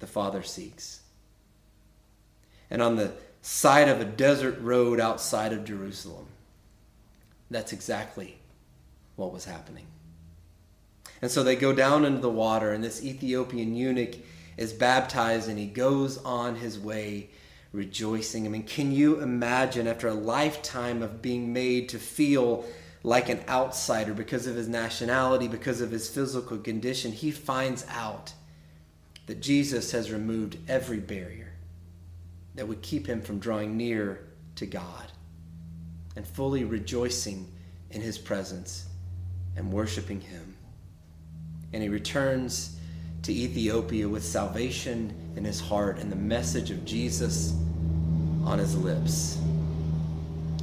the 0.00 0.06
Father 0.06 0.42
seeks. 0.42 1.00
And 2.70 2.82
on 2.82 2.96
the 2.96 3.12
side 3.40 3.88
of 3.88 4.00
a 4.00 4.04
desert 4.04 4.60
road 4.60 5.00
outside 5.00 5.54
of 5.54 5.64
Jerusalem, 5.64 6.26
that's 7.50 7.72
exactly 7.72 8.38
what 9.16 9.32
was 9.32 9.46
happening. 9.46 9.86
And 11.22 11.30
so 11.30 11.42
they 11.42 11.56
go 11.56 11.72
down 11.72 12.04
into 12.04 12.20
the 12.20 12.30
water, 12.30 12.72
and 12.72 12.82
this 12.82 13.04
Ethiopian 13.04 13.74
eunuch 13.74 14.16
is 14.60 14.72
baptized 14.74 15.48
and 15.48 15.58
he 15.58 15.66
goes 15.66 16.18
on 16.18 16.56
his 16.56 16.78
way 16.78 17.30
rejoicing. 17.72 18.44
I 18.44 18.50
mean, 18.50 18.64
can 18.64 18.92
you 18.92 19.20
imagine 19.20 19.86
after 19.86 20.06
a 20.08 20.14
lifetime 20.14 21.02
of 21.02 21.22
being 21.22 21.52
made 21.52 21.88
to 21.90 21.98
feel 21.98 22.66
like 23.02 23.30
an 23.30 23.40
outsider 23.48 24.12
because 24.12 24.46
of 24.46 24.56
his 24.56 24.68
nationality, 24.68 25.48
because 25.48 25.80
of 25.80 25.90
his 25.90 26.10
physical 26.10 26.58
condition? 26.58 27.10
He 27.10 27.30
finds 27.30 27.86
out 27.88 28.34
that 29.26 29.40
Jesus 29.40 29.92
has 29.92 30.12
removed 30.12 30.58
every 30.68 30.98
barrier 30.98 31.52
that 32.54 32.68
would 32.68 32.82
keep 32.82 33.06
him 33.06 33.22
from 33.22 33.38
drawing 33.38 33.78
near 33.78 34.26
to 34.56 34.66
God 34.66 35.12
and 36.16 36.26
fully 36.26 36.64
rejoicing 36.64 37.50
in 37.90 38.02
his 38.02 38.18
presence 38.18 38.86
and 39.56 39.72
worshiping 39.72 40.20
him 40.20 40.56
and 41.72 41.82
he 41.82 41.88
returns 41.88 42.76
to 43.22 43.32
Ethiopia 43.32 44.08
with 44.08 44.24
salvation 44.24 45.14
in 45.36 45.44
his 45.44 45.60
heart 45.60 45.98
and 45.98 46.10
the 46.10 46.16
message 46.16 46.70
of 46.70 46.84
Jesus 46.84 47.54
on 48.44 48.58
his 48.58 48.76
lips. 48.76 49.38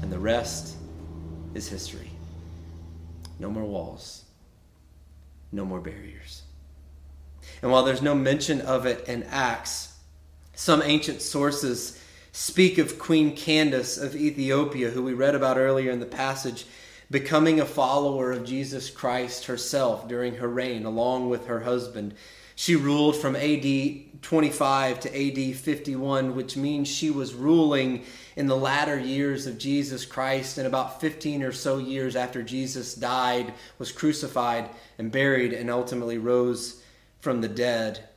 And 0.02 0.12
the 0.12 0.20
rest 0.20 0.76
is 1.54 1.70
history. 1.70 2.10
No 3.39 3.50
more 3.50 3.63
walls, 3.63 4.26
no 5.52 5.65
more 5.65 5.80
barriers. 5.80 6.43
And 7.62 7.72
while 7.72 7.84
there's 7.84 8.02
no 8.02 8.15
mention 8.15 8.62
of 8.62 8.86
it 8.86 9.08
in 9.08 9.24
Acts, 9.24 9.96
some 10.56 10.82
ancient 10.84 11.22
sources 11.22 12.02
speak 12.32 12.78
of 12.78 13.00
Queen 13.00 13.36
Candace 13.36 13.98
of 13.98 14.15
Ethiopia, 14.15 14.89
who 14.89 15.04
we 15.04 15.13
read 15.13 15.36
about 15.36 15.58
earlier 15.58 15.91
in 15.91 16.00
the 16.00 16.06
passage 16.06 16.65
becoming 17.10 17.60
a 17.60 17.65
follower 17.65 18.32
of 18.32 18.46
Jesus 18.46 18.89
Christ 18.89 19.46
herself 19.46 20.08
during 20.08 20.36
her 20.36 20.48
reign, 20.48 20.86
along 20.86 21.30
with 21.30 21.48
her 21.48 21.62
husband. 21.62 22.13
She 22.56 22.76
ruled 22.76 23.15
from 23.15 23.36
AD 23.36 24.22
25 24.24 25.00
to 25.02 25.10
AD 25.52 25.56
51, 25.56 26.36
which 26.36 26.58
means 26.58 26.88
she 26.88 27.12
was 27.12 27.36
ruling 27.36 28.04
in 28.36 28.48
the 28.48 28.58
latter 28.58 29.00
years 29.00 29.46
of 29.46 29.60
Jesus 29.60 30.06
Christ 30.06 30.58
and 30.58 30.65
about 30.65 31.00
15 31.00 31.43
or 31.43 31.52
so 31.52 31.78
years 31.78 32.15
after 32.15 32.41
Jesus 32.41 32.96
died, 32.96 33.54
was 33.78 33.91
crucified 33.91 34.70
and 34.98 35.12
buried, 35.12 35.54
and 35.54 35.70
ultimately 35.70 36.17
rose 36.17 36.82
from 37.20 37.41
the 37.41 37.48
dead. 37.48 38.08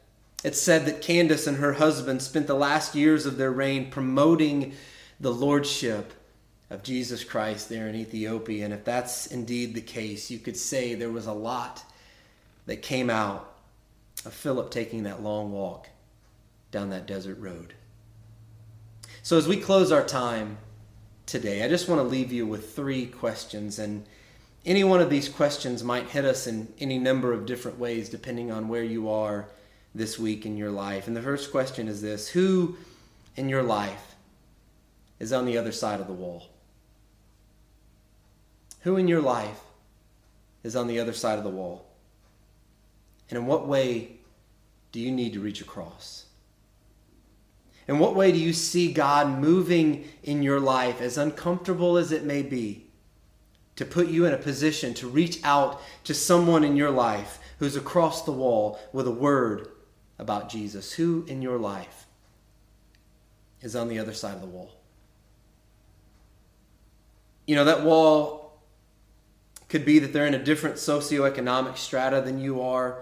It's 0.42 0.60
said 0.60 0.86
that 0.86 1.02
Candace 1.02 1.46
and 1.46 1.58
her 1.58 1.74
husband 1.74 2.22
spent 2.22 2.46
the 2.46 2.54
last 2.54 2.94
years 2.94 3.26
of 3.26 3.36
their 3.36 3.52
reign 3.52 3.90
promoting 3.90 4.72
the 5.20 5.32
lordship 5.32 6.14
of 6.70 6.84
Jesus 6.84 7.24
Christ 7.24 7.68
there 7.68 7.88
in 7.88 7.96
Ethiopia. 7.96 8.64
And 8.64 8.72
if 8.72 8.84
that's 8.84 9.26
indeed 9.26 9.74
the 9.74 9.80
case, 9.80 10.30
you 10.30 10.38
could 10.38 10.56
say 10.56 10.94
there 10.94 11.10
was 11.10 11.26
a 11.26 11.32
lot 11.32 11.84
that 12.66 12.82
came 12.82 13.10
out 13.10 13.52
of 14.24 14.32
Philip 14.32 14.70
taking 14.70 15.02
that 15.02 15.22
long 15.22 15.50
walk 15.50 15.88
down 16.70 16.90
that 16.90 17.06
desert 17.06 17.38
road. 17.40 17.74
So 19.22 19.36
as 19.36 19.48
we 19.48 19.56
close 19.56 19.90
our 19.90 20.04
time 20.04 20.58
today, 21.26 21.64
I 21.64 21.68
just 21.68 21.88
want 21.88 22.00
to 22.00 22.06
leave 22.06 22.32
you 22.32 22.46
with 22.46 22.74
three 22.74 23.06
questions. 23.06 23.78
And 23.78 24.06
any 24.64 24.84
one 24.84 25.00
of 25.00 25.10
these 25.10 25.28
questions 25.28 25.82
might 25.82 26.08
hit 26.08 26.24
us 26.24 26.46
in 26.46 26.72
any 26.78 26.98
number 26.98 27.32
of 27.32 27.46
different 27.46 27.78
ways 27.78 28.08
depending 28.08 28.52
on 28.52 28.68
where 28.68 28.84
you 28.84 29.10
are 29.10 29.48
this 29.94 30.18
week 30.18 30.46
in 30.46 30.56
your 30.56 30.70
life. 30.70 31.08
And 31.08 31.16
the 31.16 31.22
first 31.22 31.50
question 31.50 31.88
is 31.88 32.00
this 32.00 32.28
Who 32.28 32.76
in 33.36 33.48
your 33.48 33.62
life 33.62 34.14
is 35.18 35.32
on 35.32 35.44
the 35.44 35.58
other 35.58 35.72
side 35.72 36.00
of 36.00 36.06
the 36.06 36.12
wall? 36.12 36.49
Who 38.80 38.96
in 38.96 39.08
your 39.08 39.20
life 39.20 39.60
is 40.62 40.76
on 40.76 40.86
the 40.86 40.98
other 40.98 41.12
side 41.12 41.38
of 41.38 41.44
the 41.44 41.50
wall? 41.50 41.86
And 43.28 43.38
in 43.38 43.46
what 43.46 43.68
way 43.68 44.16
do 44.92 45.00
you 45.00 45.10
need 45.10 45.34
to 45.34 45.40
reach 45.40 45.60
across? 45.60 46.26
In 47.86 47.98
what 47.98 48.14
way 48.14 48.32
do 48.32 48.38
you 48.38 48.52
see 48.52 48.92
God 48.92 49.38
moving 49.38 50.08
in 50.22 50.42
your 50.42 50.60
life, 50.60 51.00
as 51.00 51.18
uncomfortable 51.18 51.96
as 51.96 52.12
it 52.12 52.24
may 52.24 52.42
be, 52.42 52.86
to 53.76 53.84
put 53.84 54.08
you 54.08 54.26
in 54.26 54.34
a 54.34 54.38
position 54.38 54.94
to 54.94 55.08
reach 55.08 55.40
out 55.42 55.80
to 56.04 56.14
someone 56.14 56.64
in 56.64 56.76
your 56.76 56.90
life 56.90 57.38
who's 57.58 57.76
across 57.76 58.22
the 58.22 58.32
wall 58.32 58.78
with 58.92 59.06
a 59.06 59.12
word 59.12 59.68
about 60.18 60.48
Jesus? 60.48 60.92
Who 60.92 61.24
in 61.26 61.42
your 61.42 61.58
life 61.58 62.06
is 63.60 63.74
on 63.74 63.88
the 63.88 63.98
other 63.98 64.14
side 64.14 64.34
of 64.34 64.40
the 64.40 64.46
wall? 64.46 64.70
You 67.46 67.56
know, 67.56 67.64
that 67.64 67.82
wall 67.82 68.39
could 69.70 69.84
be 69.84 70.00
that 70.00 70.12
they're 70.12 70.26
in 70.26 70.34
a 70.34 70.44
different 70.44 70.76
socioeconomic 70.76 71.78
strata 71.78 72.20
than 72.20 72.40
you 72.40 72.60
are. 72.60 72.98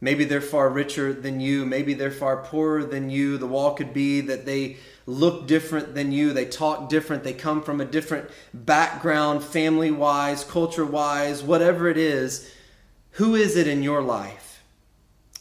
Maybe 0.00 0.24
they're 0.24 0.40
far 0.40 0.70
richer 0.70 1.12
than 1.12 1.40
you. 1.40 1.66
Maybe 1.66 1.92
they're 1.92 2.10
far 2.10 2.42
poorer 2.42 2.84
than 2.84 3.10
you. 3.10 3.36
The 3.36 3.46
wall 3.46 3.74
could 3.74 3.92
be 3.92 4.22
that 4.22 4.46
they 4.46 4.78
look 5.04 5.46
different 5.46 5.94
than 5.94 6.10
you. 6.10 6.32
They 6.32 6.46
talk 6.46 6.88
different. 6.88 7.22
They 7.22 7.34
come 7.34 7.62
from 7.62 7.82
a 7.82 7.84
different 7.84 8.30
background, 8.54 9.44
family 9.44 9.90
wise, 9.90 10.42
culture 10.42 10.86
wise, 10.86 11.42
whatever 11.42 11.86
it 11.88 11.98
is. 11.98 12.50
Who 13.12 13.34
is 13.34 13.56
it 13.56 13.68
in 13.68 13.82
your 13.82 14.00
life 14.00 14.62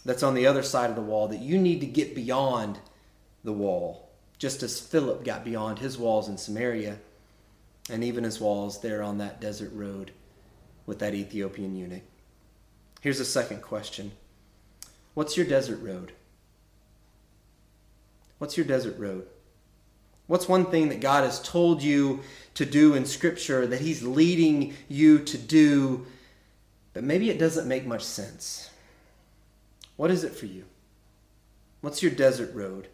that's 0.04 0.24
on 0.24 0.34
the 0.34 0.46
other 0.46 0.64
side 0.64 0.90
of 0.90 0.98
the 0.98 1.02
wall 1.02 1.30
that 1.30 1.40
you 1.40 1.58
need 1.58 1.80
to 1.80 1.88
get 1.88 2.14
beyond 2.14 2.80
the 3.46 3.54
wall? 3.54 4.10
Just 4.38 4.62
as 4.62 4.80
Philip 4.80 5.24
got 5.24 5.46
beyond 5.46 5.80
his 5.80 5.98
walls 5.98 6.28
in 6.28 6.38
Samaria 6.38 6.98
and 7.90 8.04
even 8.04 8.26
his 8.26 8.42
walls 8.42 8.82
there 8.82 9.02
on 9.02 9.20
that 9.20 9.40
desert 9.40 9.72
road 9.74 10.12
with 10.90 11.00
that 11.00 11.14
Ethiopian 11.14 11.76
eunuch. 11.76 12.02
Here's 13.00 13.20
a 13.20 13.26
second 13.26 13.62
question 13.62 14.12
What's 15.14 15.38
your 15.38 15.46
desert 15.46 15.82
road? 15.82 16.12
What's 18.40 18.58
your 18.58 18.66
desert 18.66 18.98
road? 18.98 19.28
What's 20.28 20.50
one 20.50 20.66
thing 20.66 20.90
that 20.90 21.00
God 21.00 21.24
has 21.24 21.42
told 21.42 21.82
you 21.82 22.22
to 22.56 22.66
do 22.66 22.96
in 22.96 23.06
Scripture 23.06 23.68
that 23.68 23.82
He's 23.82 24.04
leading 24.04 24.74
you 24.88 25.20
to 25.20 25.38
do, 25.38 26.08
but 26.94 27.04
maybe 27.04 27.30
it 27.30 27.40
doesn't 27.40 27.68
make 27.68 27.86
much 27.86 28.04
sense? 28.04 28.70
What 29.96 30.12
is 30.12 30.24
it 30.24 30.34
for 30.34 30.48
you? 30.48 30.66
What's 31.82 32.02
your 32.02 32.12
desert 32.12 32.54
road? 32.54 32.88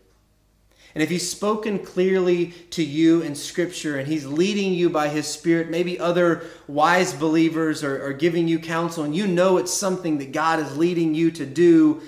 And 0.96 1.04
if 1.04 1.10
he's 1.10 1.30
spoken 1.30 1.80
clearly 1.80 2.52
to 2.72 2.82
you 2.82 3.22
in 3.22 3.36
Scripture 3.36 4.00
and 4.00 4.08
he's 4.08 4.26
leading 4.26 4.74
you 4.74 4.90
by 4.90 5.10
his 5.10 5.28
Spirit, 5.28 5.70
maybe 5.70 6.00
other 6.00 6.46
wise 6.68 7.14
believers 7.14 7.84
are, 7.84 8.02
are 8.08 8.14
giving 8.14 8.48
you 8.48 8.60
counsel 8.60 9.04
and 9.04 9.14
you 9.14 9.28
know 9.28 9.58
it's 9.58 9.74
something 9.74 10.20
that 10.20 10.32
God 10.32 10.62
is 10.62 10.78
leading 10.78 11.14
you 11.14 11.32
to 11.32 11.46
do, 11.46 12.02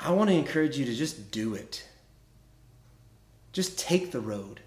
I 0.00 0.10
want 0.10 0.30
to 0.30 0.36
encourage 0.36 0.76
you 0.76 0.84
to 0.86 0.94
just 0.94 1.30
do 1.30 1.54
it. 1.54 1.86
Just 3.52 3.78
take 3.78 4.10
the 4.10 4.20
road. 4.20 4.60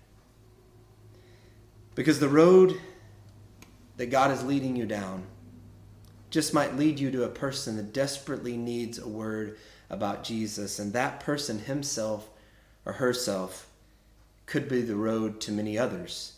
Because 1.96 2.22
the 2.22 2.30
road 2.30 2.80
that 3.98 4.06
God 4.08 4.32
is 4.32 4.46
leading 4.46 4.78
you 4.78 4.86
down 4.86 5.24
just 6.30 6.54
might 6.54 6.78
lead 6.78 7.00
you 7.00 7.12
to 7.12 7.26
a 7.26 7.30
person 7.30 7.76
that 7.76 7.94
desperately 7.94 8.56
needs 8.56 8.98
a 8.98 9.08
word 9.08 9.58
about 9.90 10.24
Jesus. 10.24 10.80
And 10.80 10.94
that 10.94 11.20
person 11.20 11.60
himself 11.60 12.30
or 12.86 12.94
herself 12.94 13.68
could 14.46 14.68
be 14.68 14.82
the 14.82 14.96
road 14.96 15.40
to 15.42 15.52
many 15.52 15.78
others 15.78 16.34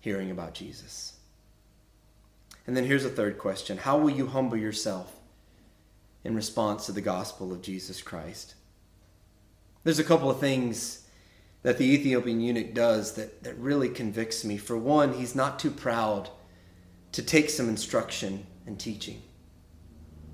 hearing 0.00 0.30
about 0.30 0.54
Jesus. 0.54 1.14
And 2.66 2.76
then 2.76 2.84
here's 2.84 3.04
a 3.04 3.10
third 3.10 3.38
question 3.38 3.78
How 3.78 3.98
will 3.98 4.10
you 4.10 4.26
humble 4.26 4.56
yourself 4.56 5.14
in 6.24 6.34
response 6.34 6.86
to 6.86 6.92
the 6.92 7.00
gospel 7.00 7.52
of 7.52 7.62
Jesus 7.62 8.02
Christ? 8.02 8.54
There's 9.84 9.98
a 9.98 10.04
couple 10.04 10.30
of 10.30 10.40
things 10.40 11.06
that 11.62 11.78
the 11.78 11.84
Ethiopian 11.84 12.40
eunuch 12.40 12.74
does 12.74 13.14
that, 13.14 13.42
that 13.42 13.56
really 13.58 13.88
convicts 13.88 14.44
me. 14.44 14.56
For 14.56 14.76
one, 14.76 15.14
he's 15.14 15.34
not 15.34 15.58
too 15.58 15.70
proud 15.70 16.30
to 17.12 17.22
take 17.22 17.50
some 17.50 17.68
instruction 17.68 18.46
and 18.66 18.78
teaching. 18.78 19.22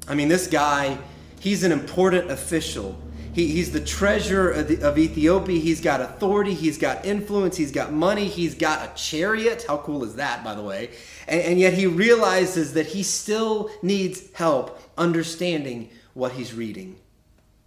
I 0.07 0.15
mean, 0.15 0.29
this 0.29 0.47
guy, 0.47 0.99
he's 1.41 1.65
an 1.65 1.73
important 1.73 2.31
official 2.31 3.01
He, 3.35 3.49
he's 3.49 3.73
the 3.73 3.81
treasurer 3.81 4.51
of, 4.53 4.69
the, 4.69 4.81
of 4.83 4.97
Ethiopia. 4.97 5.59
He's 5.59 5.81
got 5.81 6.01
authority. 6.01 6.55
He's 6.55 6.79
got 6.79 7.05
influence. 7.05 7.57
He's 7.57 7.73
got 7.73 7.93
money. 7.93 8.29
He's 8.29 8.55
got 8.55 8.89
a 8.89 8.95
chariot. 8.95 9.65
How 9.67 9.79
cool 9.79 10.05
is 10.05 10.15
that, 10.17 10.45
by 10.45 10.55
the 10.55 10.63
way? 10.63 10.91
And, 11.27 11.41
and 11.41 11.61
yet 11.61 11.75
he 11.75 11.87
realizes 11.87 12.75
that 12.75 12.87
he 12.87 13.03
still 13.03 13.71
needs 13.83 14.33
help 14.35 14.81
understanding 14.97 15.91
what 16.15 16.33
he's 16.33 16.55
reading. 16.55 16.97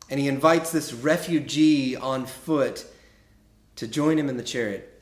And 0.10 0.19
he 0.19 0.30
invites 0.30 0.71
this 0.71 0.93
refugee 0.93 1.97
on 1.97 2.25
foot 2.25 2.86
to 3.75 3.88
join 3.88 4.17
him 4.17 4.30
in 4.30 4.38
the 4.38 4.43
chariot 4.43 5.01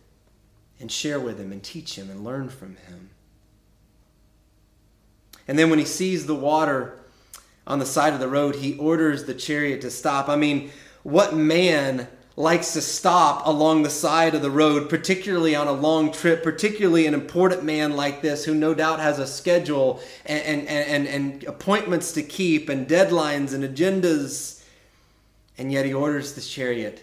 and 0.79 0.91
share 0.91 1.19
with 1.19 1.39
him 1.39 1.51
and 1.51 1.61
teach 1.61 1.95
him 1.95 2.09
and 2.09 2.23
learn 2.23 2.49
from 2.49 2.75
him. 2.87 3.11
And 5.47 5.59
then 5.59 5.69
when 5.69 5.77
he 5.77 5.85
sees 5.85 6.25
the 6.25 6.35
water, 6.35 6.99
on 7.67 7.79
the 7.79 7.85
side 7.85 8.13
of 8.13 8.19
the 8.19 8.27
road, 8.27 8.55
he 8.55 8.77
orders 8.77 9.25
the 9.25 9.33
chariot 9.33 9.81
to 9.81 9.91
stop. 9.91 10.29
I 10.29 10.35
mean, 10.35 10.71
what 11.03 11.35
man 11.35 12.07
likes 12.37 12.73
to 12.73 12.81
stop 12.81 13.47
along 13.47 13.83
the 13.83 13.89
side 13.89 14.35
of 14.35 14.41
the 14.41 14.51
road, 14.51 14.89
particularly 14.89 15.55
on 15.55 15.67
a 15.67 15.71
long 15.71 16.11
trip, 16.11 16.43
particularly 16.43 17.07
an 17.07 17.13
important 17.13 17.63
man 17.63 17.95
like 17.95 18.21
this 18.21 18.43
who 18.43 18.53
no 18.53 18.73
doubt 18.73 18.99
has 18.99 19.19
a 19.19 19.27
schedule 19.27 20.01
and, 20.25 20.67
and, 20.67 20.67
and, 20.67 21.07
and 21.07 21.43
appointments 21.45 22.11
to 22.11 22.21
keep 22.21 22.67
and 22.67 22.87
deadlines 22.87 23.53
and 23.53 23.63
agendas. 23.63 24.63
And 25.57 25.71
yet 25.71 25.85
he 25.85 25.93
orders 25.93 26.33
the 26.33 26.41
chariot 26.41 27.01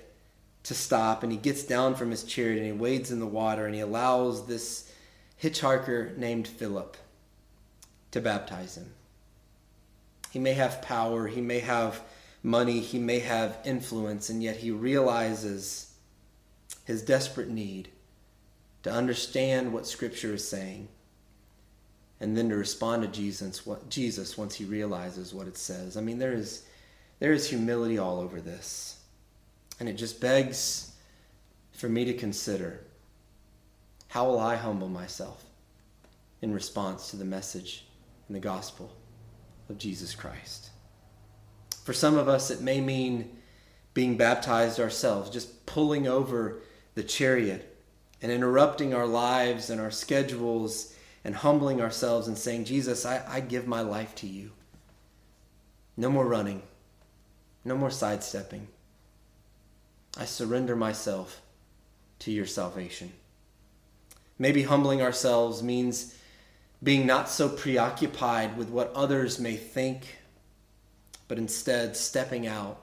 to 0.65 0.75
stop 0.75 1.23
and 1.23 1.33
he 1.33 1.39
gets 1.39 1.65
down 1.65 1.95
from 1.95 2.11
his 2.11 2.25
chariot 2.25 2.59
and 2.59 2.67
he 2.67 2.73
wades 2.73 3.11
in 3.11 3.19
the 3.19 3.27
water 3.27 3.67
and 3.67 3.75
he 3.75 3.81
allows 3.81 4.47
this 4.47 4.93
hitchhiker 5.43 6.17
named 6.17 6.47
Philip 6.47 6.97
to 8.11 8.21
baptize 8.21 8.77
him. 8.77 8.93
He 10.33 10.39
may 10.39 10.55
have 10.55 10.81
power, 10.81 11.27
he 11.27 11.43
may 11.43 11.59
have 11.59 12.01
money, 12.43 12.81
he 12.81 12.99
may 12.99 13.19
have 13.19 13.59
influence, 13.67 14.31
and 14.31 14.43
yet 14.43 14.57
he 14.57 14.71
realizes 14.71 15.93
his 16.87 17.03
desperate 17.03 17.51
need 17.51 17.91
to 18.83 18.91
understand 18.91 19.75
what 19.75 19.87
Scripture 19.87 20.33
is 20.33 20.49
saying 20.49 20.89
and 22.19 22.35
then 22.35 22.49
to 22.49 22.57
respond 22.57 23.03
to 23.03 23.09
Jesus, 23.09 23.67
what, 23.67 23.91
Jesus 23.91 24.39
once 24.39 24.55
he 24.55 24.65
realizes 24.65 25.35
what 25.35 25.47
it 25.47 25.59
says. 25.59 25.99
I 25.99 26.01
mean, 26.01 26.19
there 26.19 26.33
is, 26.33 26.65
there 27.19 27.35
is 27.35 27.51
humility 27.51 27.99
all 27.99 28.19
over 28.19 28.41
this. 28.41 29.01
And 29.81 29.87
it 29.87 29.95
just 29.95 30.19
begs 30.19 30.93
for 31.73 31.91
me 31.91 32.07
to 32.07 32.15
consider 32.15 32.81
how 34.09 34.25
will 34.25 34.41
I 34.41 34.57
humble 34.57 34.89
myself 34.89 35.45
in 36.41 36.55
response 36.55 37.11
to 37.11 37.17
the 37.17 37.25
message 37.27 37.85
in 38.31 38.33
the 38.33 38.41
gospel? 38.41 38.91
Of 39.73 39.79
Jesus 39.79 40.15
Christ. 40.15 40.71
For 41.83 41.93
some 41.93 42.17
of 42.17 42.29
us, 42.29 42.51
it 42.51 42.61
may 42.61 42.81
mean 42.81 43.37
being 43.95 44.17
baptized 44.17 44.79
ourselves, 44.79 45.31
just 45.31 45.67
pulling 45.67 46.07
over 46.07 46.61
the 46.95 47.03
chariot 47.03 47.77
and 48.21 48.31
interrupting 48.31 48.95
our 48.95 49.07
lives 49.07 49.71
and 49.71 49.81
our 49.81 49.91
schedules 49.91 50.95
and 51.25 51.35
humbling 51.35 51.81
ourselves 51.81 52.29
and 52.29 52.37
saying, 52.39 52.65
Jesus, 52.67 53.05
I, 53.05 53.25
I 53.27 53.41
give 53.41 53.67
my 53.67 53.81
life 53.81 54.15
to 54.17 54.27
you. 54.27 54.53
No 55.97 56.11
more 56.11 56.27
running, 56.27 56.63
no 57.65 57.77
more 57.77 57.91
sidestepping. 57.91 58.69
I 60.19 60.27
surrender 60.27 60.77
myself 60.77 61.41
to 62.21 62.31
your 62.31 62.47
salvation. 62.47 63.13
Maybe 64.39 64.63
humbling 64.63 65.01
ourselves 65.03 65.63
means 65.63 66.15
being 66.83 67.07
not 67.07 67.29
so 67.29 67.49
preoccupied 67.49 68.57
with 68.57 68.69
what 68.69 68.93
others 68.95 69.39
may 69.39 69.57
think, 69.57 70.19
but 71.29 71.39
instead 71.39 71.97
stepping 71.97 72.47
out 72.47 72.81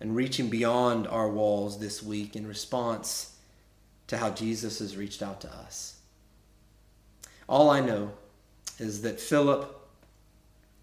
and 0.00 0.16
reaching 0.16 0.50
beyond 0.50 1.06
our 1.06 1.30
walls 1.30 1.78
this 1.78 2.02
week 2.02 2.34
in 2.34 2.46
response 2.46 3.36
to 4.08 4.18
how 4.18 4.30
Jesus 4.30 4.80
has 4.80 4.96
reached 4.96 5.22
out 5.22 5.40
to 5.40 5.52
us. 5.54 5.98
All 7.48 7.70
I 7.70 7.80
know 7.80 8.12
is 8.78 9.02
that 9.02 9.20
Philip 9.20 9.80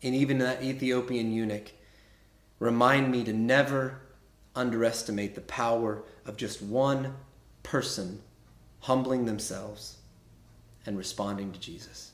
and 0.01 0.15
even 0.15 0.39
that 0.39 0.63
Ethiopian 0.63 1.31
eunuch 1.31 1.71
remind 2.59 3.11
me 3.11 3.23
to 3.23 3.33
never 3.33 3.99
underestimate 4.55 5.35
the 5.35 5.41
power 5.41 6.03
of 6.25 6.37
just 6.37 6.61
one 6.61 7.15
person 7.63 8.21
humbling 8.81 9.25
themselves 9.25 9.97
and 10.85 10.97
responding 10.97 11.51
to 11.51 11.59
Jesus. 11.59 12.10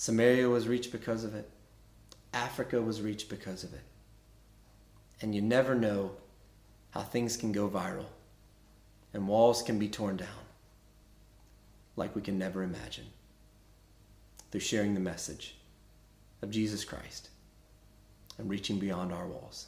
Samaria 0.00 0.48
was 0.48 0.66
reached 0.66 0.92
because 0.92 1.24
of 1.24 1.34
it. 1.34 1.46
Africa 2.32 2.80
was 2.80 3.02
reached 3.02 3.28
because 3.28 3.64
of 3.64 3.74
it. 3.74 3.82
And 5.20 5.34
you 5.34 5.42
never 5.42 5.74
know 5.74 6.12
how 6.92 7.02
things 7.02 7.36
can 7.36 7.52
go 7.52 7.68
viral 7.68 8.06
and 9.12 9.28
walls 9.28 9.60
can 9.60 9.78
be 9.78 9.88
torn 9.88 10.16
down 10.16 10.46
like 11.96 12.16
we 12.16 12.22
can 12.22 12.38
never 12.38 12.62
imagine 12.62 13.08
through 14.50 14.62
sharing 14.62 14.94
the 14.94 15.00
message 15.00 15.56
of 16.40 16.50
Jesus 16.50 16.82
Christ 16.82 17.28
and 18.38 18.48
reaching 18.48 18.78
beyond 18.78 19.12
our 19.12 19.26
walls. 19.26 19.66